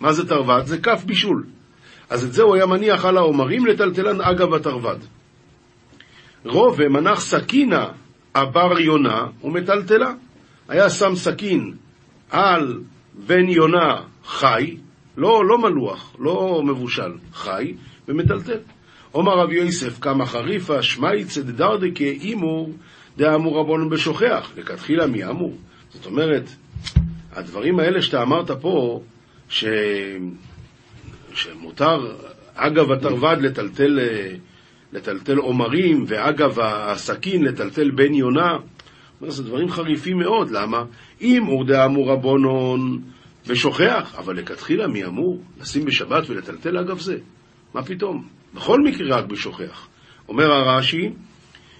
מה 0.00 0.12
זה 0.12 0.28
תרווד? 0.28 0.66
זה 0.66 0.78
כף 0.78 1.04
בישול. 1.06 1.44
אז 2.10 2.24
את 2.24 2.32
זה 2.32 2.42
הוא 2.42 2.54
היה 2.54 2.66
מניח 2.66 3.04
על 3.04 3.16
העומרים 3.16 3.66
לטלטלן 3.66 4.20
אגב 4.20 4.54
התרווד. 4.54 5.04
רובה 6.44 6.88
מנח 6.88 7.20
סכינה 7.20 7.86
אבר 8.34 8.78
יונה 8.78 9.26
ומטלטלה. 9.44 10.12
היה 10.68 10.90
שם 10.90 11.14
סכין 11.14 11.74
על 12.30 12.80
בן 13.14 13.48
יונה 13.48 14.00
חי, 14.24 14.76
לא, 15.16 15.44
לא 15.44 15.58
מלוח, 15.58 16.16
לא 16.18 16.62
מבושל, 16.64 17.12
חי, 17.32 17.74
ומטלטל. 18.08 18.58
עומר 19.12 19.32
רב 19.32 19.52
יוסף, 19.52 19.98
כמה 20.00 20.26
חריפה, 20.26 20.82
שמייצא 20.82 21.42
דדרדקה 21.42 22.04
אימור 22.04 22.72
דאמור 23.18 23.58
רבון 23.58 23.90
בשוכח. 23.90 24.52
לכתחילה 24.56 25.06
מי 25.06 25.24
אמור? 25.24 25.56
זאת 25.90 26.06
אומרת, 26.06 26.50
הדברים 27.32 27.78
האלה 27.78 28.02
שאתה 28.02 28.22
אמרת 28.22 28.50
פה, 28.50 29.00
ש... 29.48 29.64
שמותר, 31.34 32.16
אגב 32.54 32.92
התרווד 32.92 33.38
לטלטל, 33.40 33.98
לטלטל 34.92 35.36
עומרים, 35.36 36.04
ואגב 36.08 36.60
הסכין 36.60 37.44
לטלטל 37.44 37.90
בן 37.90 38.14
יונה, 38.14 38.56
זה 39.28 39.42
דברים 39.42 39.70
חריפים 39.70 40.18
מאוד, 40.18 40.50
למה? 40.50 40.84
אם 41.20 41.44
הוא 41.44 41.66
דאמור 41.66 42.10
רבונון 42.10 43.00
ושוכח, 43.46 44.14
אבל 44.18 44.36
לכתחילה 44.36 44.86
מי 44.86 45.04
אמור 45.04 45.42
לשים 45.60 45.84
בשבת 45.84 46.30
ולטלטל 46.30 46.78
אגב 46.78 46.98
זה? 46.98 47.18
מה 47.74 47.82
פתאום? 47.82 48.28
בכל 48.54 48.80
מקרה 48.84 49.16
רק 49.16 49.24
בשוכח. 49.24 49.88
אומר 50.28 50.52
הרש"י, 50.52 51.10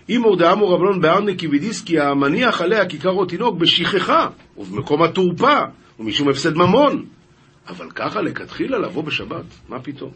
אם 0.08 0.22
הודאמו 0.22 0.68
רבנון 0.68 1.00
בארנקי 1.00 1.46
ודיסקיה, 1.46 2.14
מניח 2.14 2.60
עליה 2.60 2.88
כיכרו 2.88 3.24
תינוק 3.24 3.56
בשכחה, 3.58 4.28
ובמקום 4.56 5.02
התורפה, 5.02 5.58
ומשום 5.98 6.28
הפסד 6.28 6.56
ממון. 6.56 7.04
אבל 7.68 7.90
ככה 7.90 8.20
לכתחילה 8.20 8.78
לבוא 8.78 9.04
בשבת, 9.04 9.44
מה 9.68 9.80
פתאום? 9.80 10.10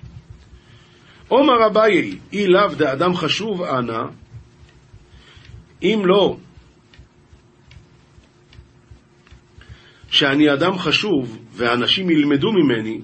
עומר 1.28 1.66
אביי, 1.66 2.18
אי 2.32 2.46
לאו 2.46 2.74
דאדם 2.74 3.14
חשוב 3.14 3.62
אנא, 3.62 4.02
אם 5.82 6.02
לא, 6.04 6.36
שאני 10.08 10.52
אדם 10.52 10.78
חשוב, 10.78 11.38
ואנשים 11.52 12.10
ילמדו 12.10 12.52
ממני, 12.52 13.00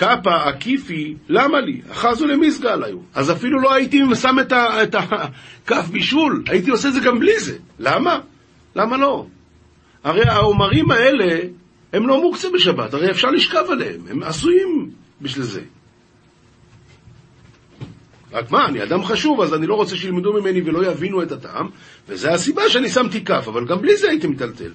קאפה 0.00 0.36
עקיפי, 0.48 1.14
למה 1.28 1.60
לי? 1.60 1.80
אחזו 1.90 2.26
למסגל 2.26 2.84
היו. 2.84 2.98
אז 3.14 3.30
אפילו 3.30 3.60
לא 3.60 3.74
הייתי 3.74 4.02
שם 4.14 4.36
את 4.82 4.94
הכף 4.94 5.88
בישול, 5.88 6.44
הייתי 6.46 6.70
עושה 6.70 6.88
את 6.88 6.94
זה 6.94 7.00
גם 7.00 7.18
בלי 7.18 7.40
זה. 7.40 7.58
למה? 7.78 8.18
למה 8.76 8.96
לא? 8.96 9.26
הרי 10.04 10.22
העומרים 10.22 10.90
האלה, 10.90 11.38
הם 11.92 12.08
לא 12.08 12.22
מוקצה 12.22 12.48
בשבת, 12.54 12.94
הרי 12.94 13.10
אפשר 13.10 13.30
לשכב 13.30 13.64
עליהם, 13.70 14.00
הם 14.10 14.22
עשויים 14.22 14.90
בשביל 15.20 15.44
זה. 15.44 15.62
רק 18.32 18.50
מה, 18.50 18.66
אני 18.66 18.82
אדם 18.82 19.04
חשוב, 19.04 19.40
אז 19.40 19.54
אני 19.54 19.66
לא 19.66 19.74
רוצה 19.74 19.96
שילמדו 19.96 20.32
ממני 20.32 20.60
ולא 20.60 20.86
יבינו 20.86 21.22
את 21.22 21.32
הטעם, 21.32 21.68
וזו 22.08 22.28
הסיבה 22.28 22.68
שאני 22.68 22.88
שמתי 22.88 23.24
כף, 23.24 23.44
אבל 23.48 23.66
גם 23.66 23.82
בלי 23.82 23.96
זה 23.96 24.08
הייתי 24.08 24.26
מטלטל. 24.26 24.72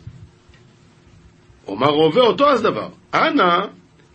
אומר 1.68 1.88
רובה 1.88 2.22
אותו 2.22 2.50
אז 2.50 2.62
דבר. 2.62 2.90
אנא 3.14 3.66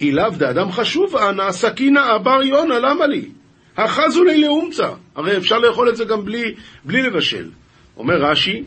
אילאו 0.01 0.31
דאדם 0.31 0.73
חשוב 0.73 1.17
אנא, 1.17 1.53
סכינא 1.53 2.17
אבר 2.17 2.43
יונה, 2.43 2.79
למה 2.79 3.07
לי? 3.07 3.29
אחזו 3.75 4.25
לי 4.25 4.41
לאומצא. 4.41 4.91
הרי 5.17 5.37
אפשר 5.37 5.59
לאכול 5.59 5.89
את 5.89 5.97
זה 5.97 6.05
גם 6.05 6.25
בלי, 6.25 6.55
בלי 6.85 7.03
לבשל. 7.03 7.51
אומר 7.97 8.15
רש"י, 8.15 8.65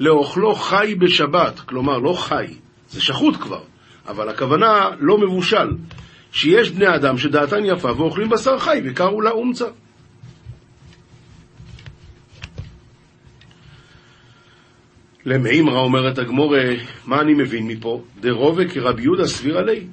לאוכלו 0.00 0.54
חי 0.54 0.94
בשבת, 0.98 1.60
כלומר 1.60 1.98
לא 1.98 2.12
חי, 2.12 2.46
זה 2.88 3.00
שחוט 3.00 3.36
כבר, 3.36 3.62
אבל 4.08 4.28
הכוונה 4.28 4.90
לא 4.98 5.18
מבושל, 5.18 5.68
שיש 6.32 6.70
בני 6.70 6.94
אדם 6.94 7.18
שדעתן 7.18 7.64
יפה 7.64 7.92
ואוכלים 7.96 8.28
בשר 8.28 8.58
חי 8.58 8.80
וקראו 8.84 9.20
לה 9.20 9.30
אומצה. 9.30 9.66
למימרא 15.24 15.80
אומרת 15.80 16.18
הגמורה, 16.18 16.64
מה 17.06 17.20
אני 17.20 17.34
מבין 17.34 17.66
מפה? 17.66 18.02
דרובה 18.20 18.68
כרבי 18.68 19.02
יהודה 19.02 19.26
סביר 19.26 19.58
עלי. 19.58 19.86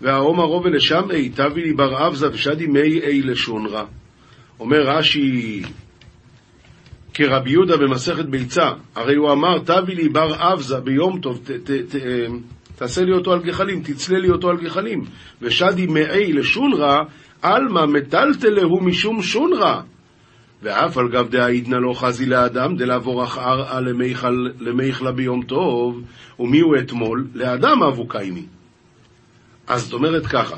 והאום 0.00 0.40
הרובה 0.40 0.70
לשם 0.70 1.10
אי 1.10 1.28
תבי 1.28 1.62
לי 1.62 1.72
בר 1.72 2.06
אבזה 2.06 2.28
ושדי 2.32 2.66
מי 2.66 2.80
אי 2.80 3.22
לשון 3.22 3.66
רע. 3.66 3.84
אומר 4.60 4.82
רש"י 4.82 5.62
כרבי 7.14 7.50
יהודה 7.50 7.76
במסכת 7.76 8.24
ביצה, 8.24 8.70
הרי 8.94 9.14
הוא 9.14 9.32
אמר 9.32 9.58
תבי 9.58 9.94
לי 9.94 10.08
בר 10.08 10.52
אבזה 10.52 10.80
ביום 10.80 11.20
טוב, 11.20 11.40
ת, 11.44 11.50
ת, 11.50 11.70
ת, 11.70 11.96
תעשה 12.76 13.02
לי 13.02 13.12
אותו 13.12 13.32
על 13.32 13.42
גחלים, 13.42 13.82
תצלה 13.82 14.18
לי 14.18 14.30
אותו 14.30 14.50
על 14.50 14.56
גחלים. 14.56 15.04
ושדי 15.42 15.86
לשון 16.32 16.72
רע, 16.72 17.02
עלמא 17.42 17.86
מטלטלהו 17.86 18.80
משום 18.80 19.22
שון 19.22 19.52
רע. 19.52 19.82
ואף 20.62 20.98
על 20.98 21.08
גב 21.08 21.28
דאידנא 21.30 21.76
לא 21.76 21.92
חזי 21.94 22.26
לאדם 22.26 22.76
דלעבור 22.76 23.24
אחר 23.24 23.80
למיכלה 24.60 25.12
ביום 25.12 25.42
טוב, 25.42 26.02
ומי 26.40 26.60
הוא 26.60 26.76
אתמול? 26.76 27.26
לאדם 27.34 27.82
אבו 27.82 28.08
קיימי. 28.08 28.42
אז 29.66 29.84
זאת 29.84 29.92
אומרת 29.92 30.26
ככה, 30.26 30.56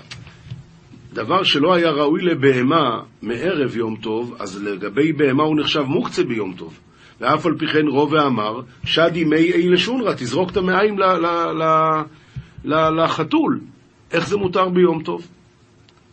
דבר 1.12 1.42
שלא 1.42 1.74
היה 1.74 1.90
ראוי 1.90 2.22
לבהמה 2.22 3.00
מערב 3.22 3.76
יום 3.76 3.96
טוב, 3.96 4.36
אז 4.38 4.62
לגבי 4.62 5.12
בהמה 5.12 5.42
הוא 5.42 5.60
נחשב 5.60 5.82
מוקצה 5.82 6.24
ביום 6.24 6.54
טוב. 6.56 6.78
ואף 7.20 7.46
על 7.46 7.54
פי 7.58 7.66
כן 7.66 7.86
רובה 7.86 8.26
אמר, 8.26 8.60
שדי 8.84 9.24
מי 9.24 9.36
אי 9.36 9.68
לשונרא, 9.68 10.12
תזרוק 10.12 10.50
את 10.50 10.56
המעיים 10.56 10.96
לחתול. 12.64 13.60
איך 14.12 14.28
זה 14.28 14.36
מותר 14.36 14.68
ביום 14.68 15.02
טוב? 15.02 15.28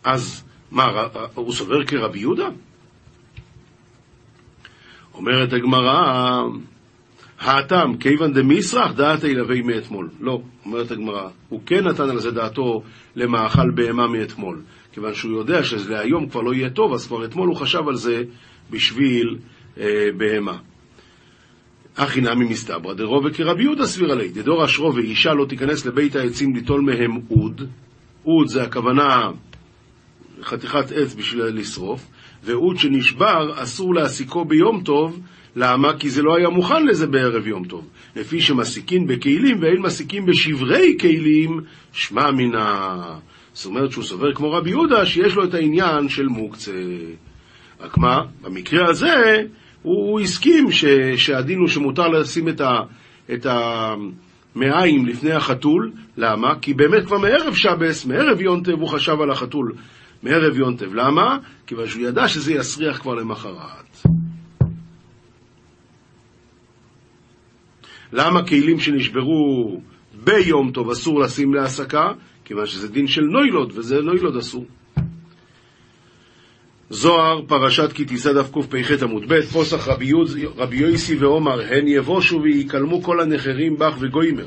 אז 0.04 0.44
מה, 0.70 1.06
הוא 1.34 1.52
סובר 1.52 1.84
כרבי 1.84 2.18
יהודה? 2.18 2.48
אומרת 5.14 5.52
הגמרא, 5.52 6.42
האטם, 7.38 7.96
כיוון 8.00 8.32
דמיסרח 8.32 8.92
דעת 8.92 9.24
ילווה 9.24 9.62
מאתמול. 9.62 10.08
לא, 10.20 10.40
אומרת 10.64 10.90
הגמרא, 10.90 11.28
הוא 11.48 11.60
כן 11.66 11.88
נתן 11.88 12.10
על 12.10 12.18
זה 12.18 12.30
דעתו 12.30 12.82
למאכל 13.16 13.70
בהמה 13.74 14.08
מאתמול. 14.08 14.62
כיוון 14.92 15.14
שהוא 15.14 15.38
יודע 15.38 15.64
שזה 15.64 16.00
היום 16.00 16.28
כבר 16.28 16.40
לא 16.40 16.54
יהיה 16.54 16.70
טוב, 16.70 16.92
אז 16.92 17.06
כבר 17.06 17.24
אתמול 17.24 17.48
הוא 17.48 17.56
חשב 17.56 17.88
על 17.88 17.96
זה 17.96 18.22
בשביל 18.70 19.36
אה, 19.80 20.08
בהמה. 20.16 20.58
הכי 21.96 22.20
נמי 22.20 22.44
מסתברא 22.44 22.94
דרובה 22.94 23.30
כרבי 23.30 23.62
יהודה 23.62 23.86
סביר 23.86 24.12
עלי, 24.12 24.28
דדור 24.28 24.64
אשרו 24.64 24.94
ואישה 24.94 25.34
לא 25.34 25.46
תיכנס 25.46 25.86
לבית 25.86 26.16
העצים 26.16 26.54
ליטול 26.54 26.80
מהם 26.80 27.20
אוד, 27.30 27.62
אוד 28.24 28.46
זה 28.46 28.62
הכוונה 28.62 29.30
חתיכת 30.42 30.92
עץ 30.92 31.14
בשביל 31.14 31.44
לשרוף, 31.44 32.06
ואוד 32.44 32.76
שנשבר 32.76 33.62
אסור 33.62 33.94
להסיקו 33.94 34.44
ביום 34.44 34.82
טוב, 34.84 35.20
למה? 35.56 35.98
כי 35.98 36.10
זה 36.10 36.22
לא 36.22 36.36
היה 36.36 36.48
מוכן 36.48 36.86
לזה 36.86 37.06
בערב 37.06 37.46
יום 37.46 37.64
טוב. 37.64 37.88
לפי 38.16 38.40
שמסיקין 38.40 39.06
בכלים 39.06 39.62
ואין 39.62 39.82
מסיקים 39.82 40.26
בשברי 40.26 40.96
כלים, 41.00 41.60
שמע 41.92 42.30
מינה. 42.30 42.94
זאת 43.52 43.66
אומרת 43.66 43.92
שהוא 43.92 44.04
סובר 44.04 44.34
כמו 44.34 44.52
רבי 44.52 44.70
יהודה, 44.70 45.06
שיש 45.06 45.34
לו 45.34 45.44
את 45.44 45.54
העניין 45.54 46.08
של 46.08 46.26
מוקצה. 46.26 46.72
רק 47.80 47.98
מה, 47.98 48.20
במקרה 48.42 48.90
הזה, 48.90 49.42
הוא, 49.82 50.20
הסכים 50.20 50.72
ש, 50.72 50.84
שהדין 51.16 51.58
הוא 51.58 51.68
שמותר 51.68 52.08
לשים 52.08 52.48
את, 52.48 52.60
ה, 52.60 52.80
את 53.32 53.46
המעיים 53.46 55.06
לפני 55.06 55.32
החתול, 55.32 55.92
למה? 56.16 56.58
כי 56.60 56.74
באמת 56.74 57.06
כבר 57.06 57.18
מערב 57.18 57.54
שבס, 57.54 58.06
מערב 58.06 58.40
יונטב, 58.40 58.80
הוא 58.80 58.88
חשב 58.88 59.20
על 59.20 59.30
החתול 59.30 59.72
מערב 60.22 60.58
יונטב. 60.58 60.94
למה? 60.94 61.38
כיוון 61.66 61.86
שהוא 61.86 62.02
ידע 62.02 62.28
שזה 62.28 62.52
יסריח 62.54 63.00
כבר 63.00 63.14
למחרת. 63.14 63.85
למה 68.12 68.46
כלים 68.46 68.80
שנשברו 68.80 69.80
ביום 70.24 70.70
טוב 70.70 70.90
אסור 70.90 71.20
לשים 71.20 71.54
להסקה? 71.54 72.12
כיוון 72.44 72.66
שזה 72.66 72.88
דין 72.88 73.06
של 73.06 73.22
נוילוד, 73.22 73.72
וזה 73.74 74.00
נוילוד 74.00 74.36
אסור. 74.36 74.64
זוהר, 76.90 77.42
פרשת 77.46 77.92
כי 77.92 78.04
תישא 78.04 78.32
דף 78.32 78.50
קפ"ח 78.50 79.02
עמוד 79.02 79.24
ב', 79.28 79.40
פוסח 79.40 79.88
רבי, 79.88 80.04
יוז, 80.04 80.38
רבי 80.56 80.76
יויסי 80.76 81.16
ועומר, 81.16 81.60
הן 81.60 81.88
יבושו 81.88 82.42
ויקלמו 82.42 83.02
כל 83.02 83.20
הנחרים 83.20 83.78
בך 83.78 83.94
וגוימר. 83.98 84.46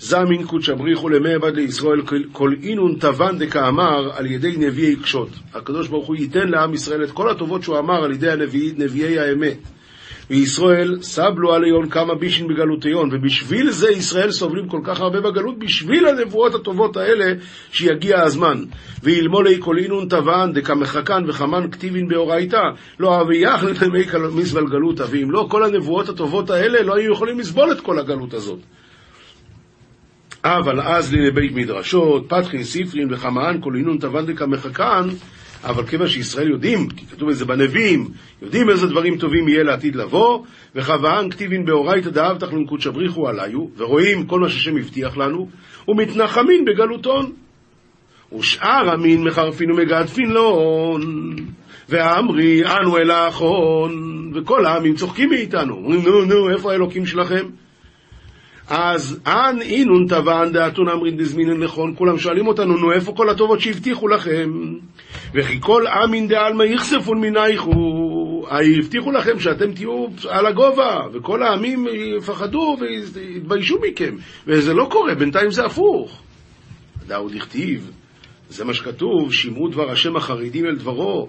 זמין 0.00 0.46
קודש 0.46 0.70
בריחו 0.70 1.08
למי 1.08 1.34
עבד 1.34 1.54
לישראל, 1.54 2.02
כל 2.32 2.54
אינון 2.62 2.96
תבן 3.00 3.38
דקאמר 3.38 4.10
על 4.16 4.26
ידי 4.26 4.56
נביאי 4.58 4.96
קשות. 4.96 5.28
הקדוש 5.54 5.88
ברוך 5.88 6.06
הוא 6.06 6.16
ייתן 6.16 6.48
לעם 6.48 6.74
ישראל 6.74 7.04
את 7.04 7.10
כל 7.10 7.30
הטובות 7.30 7.62
שהוא 7.62 7.78
אמר 7.78 8.04
על 8.04 8.12
ידי 8.12 8.30
הנביאי, 8.30 8.72
נביאי 8.76 9.18
האמת. 9.18 9.58
וישראל 10.30 10.96
סבלו 11.02 11.54
עליון 11.54 11.88
כמה 11.88 12.14
בישין 12.14 12.48
בגלותיון, 12.48 13.08
ובשביל 13.12 13.70
זה 13.70 13.90
ישראל 13.90 14.30
סובלים 14.30 14.68
כל 14.68 14.80
כך 14.84 15.00
הרבה 15.00 15.20
בגלות, 15.20 15.58
בשביל 15.58 16.06
הנבואות 16.06 16.54
הטובות 16.54 16.96
האלה, 16.96 17.24
שיגיע 17.72 18.22
הזמן. 18.22 18.64
ואילמולי 19.02 19.56
כל 19.60 19.78
אינון 19.78 20.08
תבן 20.08 20.52
דקמחקן 20.54 21.22
וחמן 21.28 21.70
כתיבין 21.70 22.08
באורייתא, 22.08 22.62
לא 23.00 23.20
אביях 23.20 23.64
לנמי 23.64 24.04
מזבל 24.34 24.66
גלותא, 24.66 25.04
ואם 25.10 25.30
לא, 25.30 25.46
כל 25.50 25.64
הנבואות 25.64 26.08
הטובות 26.08 26.50
האלה 26.50 26.82
לא 26.82 26.96
היו 26.96 27.12
יכולים 27.12 27.38
לסבול 27.38 27.72
את 27.72 27.80
כל 27.80 27.98
הגלות 27.98 28.34
הזאת. 28.34 28.58
אבל 30.44 30.80
אז 30.80 31.12
לי 31.12 31.26
לבית 31.26 31.52
מדרשות, 31.54 32.28
פתחין 32.28 32.62
ספרין 32.62 33.14
וחמאן 33.14 33.60
כל 33.60 33.74
אינון 33.76 33.98
תבן 33.98 34.26
דקמחקן, 34.26 35.08
אבל 35.64 35.86
כיוון 35.86 36.08
שישראל 36.08 36.50
יודעים, 36.50 36.88
כי 36.88 37.06
כתוב 37.06 37.28
את 37.28 37.36
זה 37.36 37.44
בנביאים, 37.44 38.08
יודעים 38.42 38.70
איזה 38.70 38.86
דברים 38.86 39.18
טובים 39.18 39.48
יהיה 39.48 39.62
לעתיד 39.62 39.96
לבוא, 39.96 40.44
וחבאן 40.74 41.30
כתיבין 41.30 41.64
באורייתא 41.64 42.10
דאבטח 42.10 42.52
לנקודשא 42.52 42.90
בריחו 42.90 43.28
עליו, 43.28 43.66
ורואים 43.76 44.26
כל 44.26 44.40
מה 44.40 44.48
שהשם 44.48 44.76
הבטיח 44.76 45.16
לנו, 45.16 45.48
ומתנחמין 45.88 46.64
בגלותון. 46.64 47.32
ושאר 48.38 48.90
המין 48.90 49.24
מחרפין 49.24 49.70
ומגדפין 49.70 50.30
לון, 50.30 51.36
ואמרי 51.88 52.62
אנו 52.64 52.96
אל 52.96 53.10
האחרון, 53.10 53.92
וכל 54.34 54.66
העמים 54.66 54.94
צוחקים 54.94 55.28
מאיתנו, 55.30 55.74
אומרים 55.74 56.02
נו 56.02 56.24
נו, 56.24 56.50
איפה 56.50 56.72
האלוקים 56.72 57.06
שלכם? 57.06 57.46
אז 58.68 59.20
אנ 59.26 59.62
אינון 59.62 60.06
תבען 60.08 60.52
דעתון 60.52 60.88
אמרין 60.88 61.16
דזמינן 61.16 61.62
נכון, 61.62 61.94
כולם 61.96 62.18
שואלים 62.18 62.46
אותנו, 62.46 62.76
נו 62.76 62.92
איפה 62.92 63.12
כל 63.16 63.30
הטובות 63.30 63.60
שהבטיחו 63.60 64.08
לכם? 64.08 64.52
וכי 65.34 65.60
כל 65.60 65.84
אמין 65.86 66.28
דעלמא 66.28 66.62
יכספון 66.62 67.20
מנייכו, 67.20 68.46
הבטיחו 68.50 69.12
לכם 69.12 69.40
שאתם 69.40 69.72
תהיו 69.72 70.06
על 70.28 70.46
הגובה, 70.46 71.00
וכל 71.12 71.42
העמים 71.42 71.86
יפחדו 72.18 72.76
ויתביישו 72.80 73.78
מכם, 73.82 74.16
וזה 74.46 74.74
לא 74.74 74.88
קורה, 74.90 75.14
בינתיים 75.14 75.50
זה 75.50 75.64
הפוך. 75.64 76.22
דאו 77.06 77.28
דכתיב, 77.28 77.90
זה 78.48 78.64
מה 78.64 78.74
שכתוב, 78.74 79.32
שמעו 79.32 79.68
דבר 79.68 79.90
השם 79.90 80.16
החרדים 80.16 80.66
אל 80.66 80.76
דברו, 80.76 81.28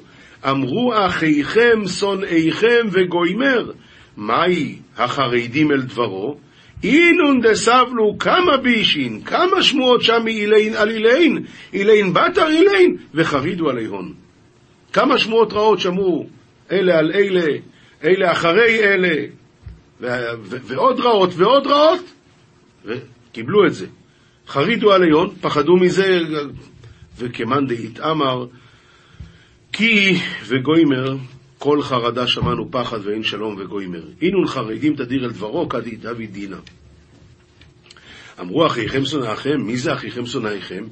אמרו 0.50 0.94
אחיכם 1.06 1.88
שונאיכם 2.00 2.88
וגוימר, 2.92 3.72
מהי 4.18 4.76
החרדים 4.98 5.72
אל 5.72 5.82
דברו? 5.82 6.38
אינון 6.84 7.42
דסבלו 7.42 8.18
כמה 8.20 8.58
בישין, 8.58 9.22
כמה 9.22 9.63
שמועות 9.63 10.02
שם 10.02 10.28
אילין 10.28 10.74
על 10.74 10.89
אילין, 10.89 11.46
אילין 11.74 12.13
בתר 12.13 12.48
אילין, 12.48 12.98
וחרידו 13.13 13.70
עליהון. 13.70 14.13
כמה 14.94 15.18
שמועות 15.18 15.54
רעות 15.54 15.80
שמעו 15.80 16.28
אלה 16.72 16.98
על 17.00 17.12
אלה, 17.12 17.58
אלה 18.04 18.32
אחרי 18.32 18.80
אלה, 18.80 19.15
ועוד 20.48 21.00
רעות 21.00 21.30
ועוד 21.36 21.68
רעות, 21.68 22.13
וקיבלו 22.86 23.68
את 23.68 23.74
זה. 23.74 23.88
חרידו 24.48 24.92
עליהון, 24.92 25.30
פחדו 25.42 25.78
מזה, 25.78 26.20
וכמאן 27.18 27.68
דאיתאמר, 27.68 28.46
כי 29.74 30.15
וגוימר 30.48 31.15
כל 31.60 31.82
חרדה 31.82 32.28
שמענו 32.28 32.72
פחד 32.72 33.00
ואין 33.04 33.24
שלום 33.24 33.56
וגוימר. 33.60 34.04
אינון 34.22 34.48
חרדים 34.48 34.95
תדיר 34.95 35.26
אל 35.26 35.32
דברו 35.32 35.69
כדי 35.69 35.95
דוד 35.95 36.22
דינה. 36.32 36.58
אמרו 38.39 38.67
אחיכם 38.67 39.06
שונאיכם, 39.06 39.62
מי 39.62 39.78
זה 39.78 39.93
אחיכם 39.93 40.26
שונאיכם? 40.26 40.84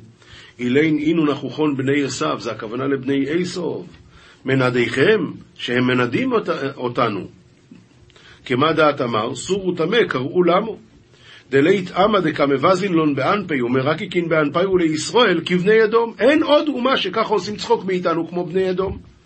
אילין 0.60 0.97
אינון 0.97 1.30
אחוכון 1.30 1.77
בני 1.77 2.03
עשיו, 2.03 2.38
זה 2.39 2.51
הכוונה 2.51 2.88
לבני 2.88 3.25
עשוב. 3.30 3.88
מנדיכם, 4.45 5.19
שהם 5.56 5.88
מנדים 5.88 6.34
אות, 6.34 6.49
אותנו. 6.77 7.27
כמה 8.45 8.73
דעת 8.73 9.01
אמר, 9.01 9.36
סורו 9.36 9.71
טמא, 9.71 10.03
קראו 10.08 10.43
למו. 10.43 10.77
דלית 11.49 11.91
עמא 11.91 12.19
דקמבזין 12.19 12.93
לון 12.93 13.15
באנפי 13.15 13.62
ומרקיקין 13.62 14.30
באנפי 14.30 14.65
ולישראל 14.65 15.41
כבני 15.45 15.84
אדום. 15.84 16.13
אין 16.19 16.43
עוד 16.43 16.67
אומה 16.67 16.97
שככה 16.97 17.34
עושים 17.34 17.56
צחוק 17.56 17.86
מאיתנו 17.86 18.27
כמו 18.27 18.45
בני 18.45 18.69
אדום. 18.69 19.16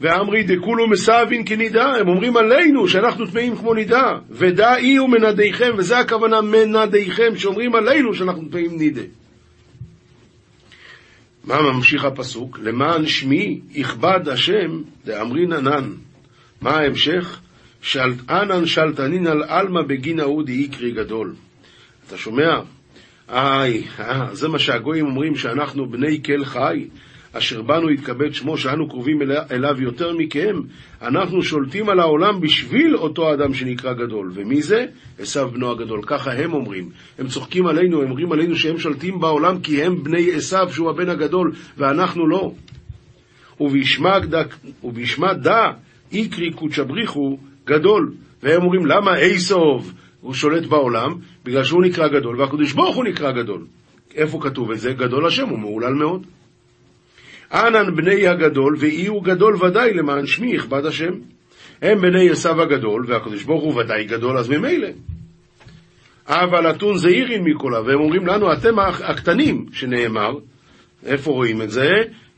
ואמרי 0.00 0.42
דכולו 0.42 0.88
מסאבין 0.88 1.42
כנידה, 1.46 1.84
הם 1.84 2.08
אומרים 2.08 2.36
עלינו 2.36 2.88
שאנחנו 2.88 3.26
טמאים 3.26 3.56
כמו 3.56 3.74
נידה, 3.74 4.18
ודא 4.30 4.76
אי 4.76 4.98
ומנדיכם, 4.98 5.70
וזה 5.76 5.98
הכוונה 5.98 6.40
מנדיכם, 6.40 7.36
שאומרים 7.36 7.74
עלינו 7.74 8.14
שאנחנו 8.14 8.48
טמאים 8.48 8.78
נידה. 8.78 9.02
מה 11.44 11.62
ממשיך 11.62 12.04
הפסוק? 12.04 12.58
למען 12.62 13.06
שמי 13.06 13.60
יכבד 13.70 14.28
השם 14.28 14.82
דאמרין 15.04 15.52
ענן. 15.52 15.92
מה 16.60 16.70
ההמשך? 16.70 17.40
של... 17.82 18.12
ענן 18.30 18.66
שלטנין 18.66 19.26
על 19.26 19.42
עלמא 19.42 19.82
בגין 19.82 20.20
אהודי 20.20 20.52
איקרי 20.52 20.90
גדול. 20.90 21.34
אתה 22.06 22.16
שומע? 22.16 22.60
איי, 23.28 23.82
אה, 24.00 24.34
זה 24.34 24.48
מה 24.48 24.58
שהגויים 24.58 25.06
אומרים 25.06 25.36
שאנחנו 25.36 25.90
בני 25.90 26.22
כל 26.24 26.44
חי, 26.44 26.88
אשר 27.32 27.62
בנו 27.62 27.90
יתכבד 27.90 28.34
שמו, 28.34 28.58
שאנו 28.58 28.88
קרובים 28.88 29.22
אליו 29.50 29.82
יותר 29.82 30.16
מכם, 30.16 30.56
אנחנו 31.02 31.42
שולטים 31.42 31.88
על 31.88 32.00
העולם 32.00 32.40
בשביל 32.40 32.96
אותו 32.96 33.34
אדם 33.34 33.54
שנקרא 33.54 33.92
גדול. 33.92 34.30
ומי 34.34 34.62
זה? 34.62 34.86
עשו 35.18 35.48
בנו 35.48 35.70
הגדול. 35.70 36.00
ככה 36.06 36.32
הם 36.32 36.52
אומרים. 36.52 36.88
הם 37.18 37.28
צוחקים 37.28 37.66
עלינו, 37.66 38.02
הם 38.02 38.10
אומרים 38.10 38.32
עלינו 38.32 38.56
שהם 38.56 38.78
שולטים 38.78 39.20
בעולם 39.20 39.60
כי 39.60 39.82
הם 39.82 40.02
בני 40.02 40.32
עשו, 40.32 40.56
שהוא 40.70 40.90
הבן 40.90 41.08
הגדול, 41.08 41.52
ואנחנו 41.76 42.26
לא. 42.28 42.52
ובשמה 44.82 45.34
דע 45.34 45.66
איקרי 46.12 46.52
קודשא 46.52 46.82
בריחו 46.82 47.38
גדול. 47.66 48.12
והם 48.42 48.62
אומרים, 48.62 48.86
למה 48.86 49.12
עשוב 49.14 49.92
הוא 50.20 50.34
שולט 50.34 50.66
בעולם? 50.66 51.14
בגלל 51.44 51.64
שהוא 51.64 51.82
נקרא 51.82 52.08
גדול, 52.08 52.40
והקדוש 52.40 52.72
ברוך 52.72 52.96
הוא 52.96 53.04
נקרא 53.04 53.32
גדול. 53.32 53.66
איפה 54.14 54.38
כתוב 54.42 54.70
את 54.70 54.78
זה? 54.80 54.92
גדול 54.92 55.26
השם, 55.26 55.48
הוא 55.48 55.58
מהולל 55.58 55.92
מאוד. 55.92 56.26
אנן 57.52 57.96
בני 57.96 58.28
הגדול, 58.28 58.76
ואי 58.78 59.06
הוא 59.06 59.24
גדול 59.24 59.64
ודאי 59.64 59.94
למען 59.94 60.26
שמי 60.26 60.54
יכבד 60.54 60.86
השם. 60.86 61.12
הם 61.82 62.00
בני 62.00 62.30
עשו 62.30 62.62
הגדול, 62.62 63.04
והקדוש 63.08 63.42
ברוך 63.42 63.62
הוא 63.62 63.80
ודאי 63.80 64.04
גדול, 64.04 64.38
אז 64.38 64.48
ממילא. 64.48 64.88
אבל 66.26 66.70
אתון 66.70 66.98
זעירין 66.98 67.44
מכולה, 67.44 67.80
והם 67.80 68.00
אומרים 68.00 68.26
לנו, 68.26 68.52
אתם 68.52 68.78
הקטנים, 68.78 69.66
שנאמר, 69.72 70.30
איפה 71.06 71.30
רואים 71.30 71.62
את 71.62 71.70
זה? 71.70 71.88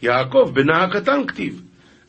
יעקב, 0.02 0.50
בנה 0.54 0.84
הקטן 0.84 1.26
כתיב. 1.26 1.62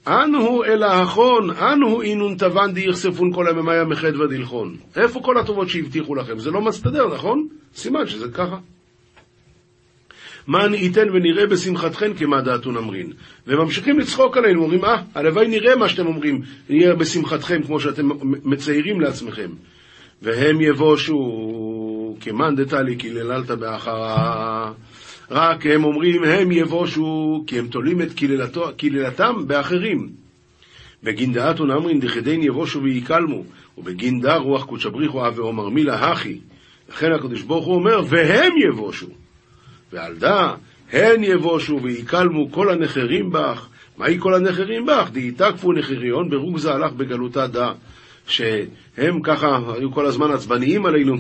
אנו 0.08 0.64
אל 0.64 0.84
האחרון, 0.84 1.50
אנו 1.50 2.02
אינון 2.02 2.36
תבן 2.36 2.74
דיכספון 2.74 3.34
כל 3.34 3.48
הממיה 3.48 3.84
מחד 3.84 4.16
ודלחון. 4.16 4.78
איפה 4.96 5.22
כל 5.24 5.38
הטובות 5.38 5.70
שהבטיחו 5.70 6.16
לכם? 6.16 6.40
זה 6.40 6.52
לא 6.52 6.62
מסתדר, 6.62 7.14
נכון? 7.14 7.48
סימן 7.76 8.08
שזה 8.08 8.32
ככה. 8.32 8.58
מה 10.48 10.66
ייתן 10.76 11.08
ונראה 11.14 11.48
בשמחתכן 11.48 12.14
כמה 12.14 12.42
דעתון 12.42 12.78
אמרין. 12.78 13.14
וממשיכים 13.48 14.00
לצחוק 14.00 14.38
עלינו, 14.38 14.64
אומרים, 14.64 14.86
אה, 14.86 15.02
הלוואי 15.16 15.48
נראה 15.48 15.76
מה 15.76 15.90
שאתם 15.90 16.08
אומרים, 16.08 16.42
נהיה 16.70 16.96
בשמחתכם 16.96 17.64
כמו 17.64 17.80
שאתם 17.80 18.10
מציירים 18.44 19.02
לעצמכם. 19.02 19.50
והם 20.22 20.62
יבושו 20.62 22.18
כמאן 22.20 22.56
דתלי 22.56 22.96
קילללת 22.96 23.52
באחרה. 23.52 24.72
רק 25.32 25.66
הם 25.66 25.84
אומרים, 25.84 26.24
הם 26.24 26.52
יבושו, 26.52 27.44
כי 27.48 27.60
הם 27.60 27.68
תולים 27.68 28.02
את 28.02 28.10
קיללתם 28.78 29.48
באחרים. 29.48 30.10
בגין 31.04 31.34
דעתון 31.34 31.72
אמרין 31.72 32.00
דחדין 32.00 32.44
יבושו 32.44 32.84
ויקלמו, 32.84 33.44
ובגין 33.78 34.22
דה 34.22 34.36
רוח 34.36 34.66
קודש 34.66 34.86
בריחו 34.86 35.26
עומר 35.38 35.70
מילה 35.70 36.12
הכי. 36.12 36.40
לכן 36.90 37.12
הקדוש 37.12 37.42
ברוך 37.42 37.66
הוא 37.66 37.76
אומר, 37.76 38.02
והם 38.10 38.54
יבושו. 38.70 39.08
ועל 39.94 40.16
דא 40.16 40.54
הן 40.92 41.24
יבושו 41.24 41.80
ויקלמו 41.84 42.52
כל 42.52 42.70
הנחרים 42.70 43.30
בך, 43.30 43.68
מהי 43.98 44.18
כל 44.20 44.34
הנחרים 44.34 44.86
בך? 44.86 45.10
דהיתקפו 45.12 45.74
נחריון, 45.74 46.30
ברוגזה 46.30 46.74
הלך 46.74 46.92
בגלותה 46.94 47.48
דא. 47.48 47.72
שהם 48.28 49.22
ככה 49.24 49.60
היו 49.76 49.92
כל 49.92 50.06
הזמן 50.06 50.32
עצבניים 50.32 50.86
עלינו, 50.86 51.16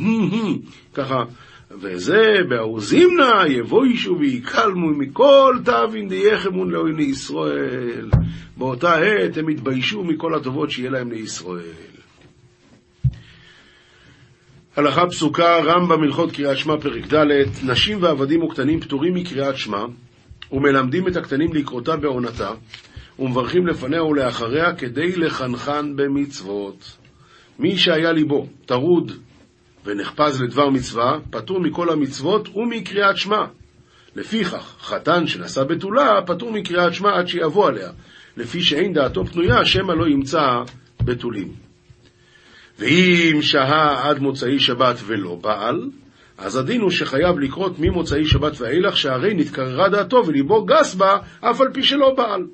ככה, 0.94 1.24
וזה 1.72 2.38
בעוזימנה 2.50 3.44
יבוישו 3.48 4.18
ויקלמו 4.20 4.88
מכל 4.88 5.58
תאווין 5.66 6.10
דייחמון 6.10 6.72
לעויני 6.72 7.04
ישראל. 7.04 8.10
באותה 8.58 8.96
עת 8.96 9.38
הם 9.38 9.48
התביישו 9.48 10.04
מכל 10.04 10.36
הטובות 10.36 10.72
שיהיה 10.72 10.92
להם 10.92 11.12
לישראל. 11.12 11.62
הלכה 14.76 15.08
פסוקה, 15.08 15.58
רמב"ם 15.64 16.04
הלכות 16.04 16.32
קריאת 16.32 16.58
שמע 16.58 16.78
פרק 16.78 17.14
ד', 17.14 17.26
נשים 17.64 18.04
ועבדים 18.04 18.44
וקטנים 18.44 18.80
פטורים 18.80 19.14
מקריאת 19.14 19.58
שמע, 19.58 19.86
ומלמדים 20.52 21.08
את 21.08 21.16
הקטנים 21.16 21.54
לקרותה 21.54 21.96
בעונתה, 21.96 22.52
ומברכים 23.20 23.68
לפניה 23.68 24.04
ולאחריה 24.04 24.76
כדי 24.76 25.16
לחנכן 25.16 25.96
במצוות. 25.96 26.98
מי 27.60 27.78
שהיה 27.78 28.12
ליבו 28.12 28.48
טרוד 28.66 29.12
ונחפז 29.86 30.42
לדבר 30.42 30.70
מצווה, 30.70 31.18
פטור 31.30 31.60
מכל 31.60 31.90
המצוות 31.90 32.50
ומקריאת 32.56 33.18
שמע. 33.18 33.46
לפיכך, 34.16 34.76
חתן 34.82 35.28
שנשא 35.28 35.64
בתולה, 35.64 36.22
פטור 36.26 36.52
מקריאת 36.52 36.94
שמע 36.94 37.18
עד 37.20 37.28
שיבוא 37.28 37.68
עליה, 37.68 37.90
לפי 38.38 38.62
שאין 38.62 38.94
דעתו 38.94 39.26
פנויה, 39.26 39.66
שמא 39.66 39.94
לא 39.94 40.08
ימצא 40.08 40.42
בתולים. 41.04 41.62
ואם 42.80 43.42
שהה 43.42 44.10
עד 44.10 44.20
מוצאי 44.20 44.60
שבת 44.60 44.96
ולא 45.06 45.36
בעל, 45.36 45.90
אז 46.38 46.56
הדין 46.56 46.82
הוא 46.82 46.90
שחייב 46.90 47.40
לקרות 47.40 47.80
ממוצאי 47.80 48.26
שבת 48.26 48.62
ואילך, 48.62 48.98
שהרי 48.98 49.34
נתקררה 49.34 49.90
דעתו 49.90 50.24
וליבו 50.28 50.66
גס 50.66 50.96
בה, 50.96 51.18
אף 51.42 51.62
על 51.62 51.68
פי 51.74 51.84
שלא 51.84 52.14
בעל. 52.18 52.48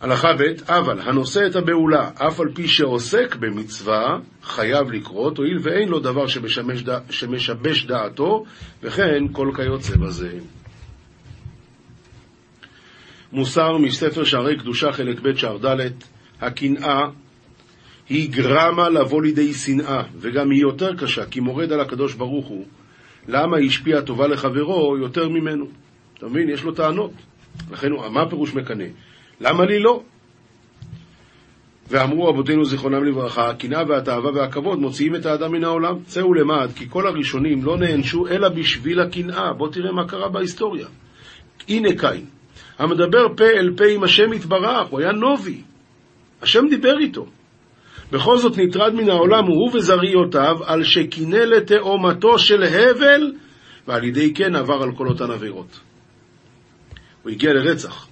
הלכה 0.00 0.32
ב', 0.32 0.70
אבל 0.70 1.00
הנושא 1.00 1.46
את 1.46 1.56
הבעולה, 1.56 2.10
אף 2.14 2.40
על 2.40 2.48
פי 2.54 2.68
שעוסק 2.68 3.36
במצווה, 3.36 4.18
חייב 4.42 4.90
לקרות, 4.90 5.38
הואיל 5.38 5.58
ואין 5.62 5.88
לו 5.88 6.00
דבר 6.00 6.26
שמשמש 6.26 6.82
דע, 6.82 6.98
שמשבש 7.10 7.86
דעתו, 7.86 8.44
וכן 8.82 9.22
כל 9.32 9.50
כיוצא 9.56 9.96
בזה. 9.96 10.38
מוסר 13.32 13.78
מספר 13.78 14.24
שערי 14.24 14.58
קדושה 14.58 14.92
חלק 14.92 15.20
ב' 15.20 15.36
שער 15.36 15.58
ד', 15.66 15.90
הקנאה 16.40 17.00
היא 18.12 18.30
גרמה 18.30 18.88
לבוא 18.88 19.22
לידי 19.22 19.54
שנאה, 19.54 20.02
וגם 20.16 20.50
היא 20.50 20.60
יותר 20.60 20.96
קשה, 20.96 21.26
כי 21.26 21.40
מורד 21.40 21.72
על 21.72 21.80
הקדוש 21.80 22.14
ברוך 22.14 22.46
הוא, 22.46 22.64
למה 23.28 23.56
השפיע 23.56 24.00
טובה 24.00 24.28
לחברו 24.28 24.96
יותר 24.98 25.28
ממנו? 25.28 25.66
אתה 26.18 26.26
מבין? 26.26 26.48
יש 26.48 26.64
לו 26.64 26.72
טענות. 26.72 27.12
לכן, 27.72 27.88
מה 28.10 28.28
פירוש 28.28 28.54
מקנא? 28.54 28.84
למה 29.40 29.64
לי 29.64 29.78
לא? 29.78 30.02
ואמרו 31.88 32.26
רבותינו 32.26 32.64
זיכרונם 32.64 33.04
לברכה, 33.04 33.50
הקנאה 33.50 33.82
והתאווה 33.88 34.30
והכבוד 34.34 34.78
מוציאים 34.78 35.16
את 35.16 35.26
האדם 35.26 35.52
מן 35.52 35.64
העולם. 35.64 35.94
צא 36.06 36.24
ולמד, 36.24 36.70
כי 36.76 36.86
כל 36.88 37.06
הראשונים 37.06 37.64
לא 37.64 37.76
נענשו 37.78 38.26
אלא 38.26 38.48
בשביל 38.48 39.00
הקנאה. 39.00 39.52
בוא 39.52 39.68
תראה 39.72 39.92
מה 39.92 40.08
קרה 40.08 40.28
בהיסטוריה. 40.28 40.86
הנה 41.68 41.88
קין, 41.98 42.24
המדבר 42.78 43.26
פה 43.36 43.44
אל 43.44 43.70
פה 43.76 43.84
עם 43.84 44.02
השם 44.04 44.32
יתברך, 44.32 44.88
הוא 44.88 45.00
היה 45.00 45.12
נובי. 45.12 45.60
השם 46.42 46.66
דיבר 46.70 46.98
איתו. 46.98 47.26
בכל 48.12 48.36
זאת 48.36 48.58
נטרד 48.58 48.94
מן 48.94 49.10
העולם 49.10 49.44
הוא 49.46 49.76
וזריותיו, 49.76 50.56
על 50.64 50.84
שקינא 50.84 51.36
לתאומתו 51.36 52.38
של 52.38 52.62
הבל, 52.62 53.32
ועל 53.88 54.04
ידי 54.04 54.34
כן 54.34 54.54
עבר 54.54 54.82
על 54.82 54.92
כל 54.96 55.08
אותן 55.08 55.30
עבירות. 55.30 55.80
הוא 57.22 57.30
הגיע 57.30 57.52
לרצח. 57.52 58.06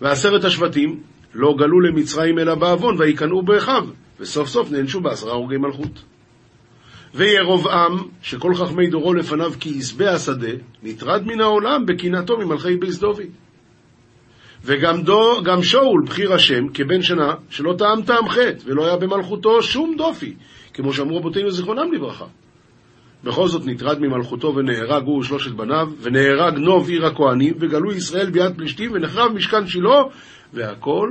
ועשרת 0.00 0.44
השבטים 0.44 1.00
לא 1.34 1.54
גלו 1.58 1.80
למצרים 1.80 2.38
אלא 2.38 2.54
בעוון, 2.54 2.96
ויקנאו 2.98 3.42
באחיו, 3.42 3.84
וסוף 4.20 4.48
סוף 4.48 4.70
נענשו 4.70 5.00
בעשרה 5.00 5.32
הורגי 5.32 5.56
מלכות. 5.56 6.02
וירבעם, 7.14 7.96
שכל 8.22 8.54
חכמי 8.54 8.86
דורו 8.86 9.14
לפניו 9.14 9.52
כעשבי 9.60 10.06
השדה, 10.06 10.52
נטרד 10.82 11.26
מן 11.26 11.40
העולם 11.40 11.86
בקנאתו 11.86 12.36
ממלכי 12.38 12.76
ביס 12.76 12.98
דוד. 12.98 13.22
וגם 14.64 15.02
דו, 15.02 15.42
גם 15.44 15.62
שאול, 15.62 16.04
בחיר 16.06 16.32
השם, 16.32 16.68
כבן 16.74 17.02
שנה, 17.02 17.34
שלא 17.50 17.74
טעם 17.78 18.02
טעם 18.02 18.28
חטא, 18.28 18.58
ולא 18.64 18.86
היה 18.86 18.96
במלכותו 18.96 19.62
שום 19.62 19.94
דופי, 19.98 20.34
כמו 20.74 20.92
שאמרו 20.92 21.16
רבותינו 21.16 21.50
זיכרונם 21.50 21.92
לברכה. 21.92 22.26
בכל 23.24 23.48
זאת 23.48 23.62
נטרד 23.66 23.98
ממלכותו 24.00 24.54
ונהרג 24.54 25.04
הוא 25.04 25.18
ושלושת 25.18 25.52
בניו, 25.52 25.88
ונהרג 26.00 26.58
נוב 26.58 26.88
עיר 26.88 27.06
הכהנים, 27.06 27.54
וגלו 27.60 27.92
ישראל 27.92 28.30
ביד 28.30 28.56
פלישתים, 28.56 28.92
ונחרב 28.92 29.32
משכן 29.32 29.66
שילה, 29.66 30.02
והכל 30.52 31.10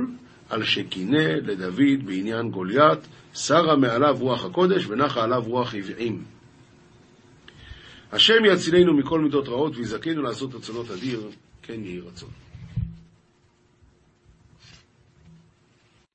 על 0.50 0.64
שקינא 0.64 1.28
לדוד 1.42 2.06
בעניין 2.06 2.50
גוליית, 2.50 3.08
שרה 3.34 3.76
מעליו 3.76 4.16
רוח 4.20 4.44
הקודש, 4.44 4.86
ונחה 4.86 5.24
עליו 5.24 5.42
רוח 5.46 5.74
עבעים. 5.74 6.22
השם 8.12 8.44
יצילנו 8.44 8.94
מכל 8.94 9.20
מידות 9.20 9.48
רעות, 9.48 9.76
ויזכנו 9.76 10.22
לעשות 10.22 10.54
רצונות 10.54 10.90
אדיר, 10.90 11.20
כן 11.62 11.84
יהי 11.84 12.00
רצון. 12.00 12.41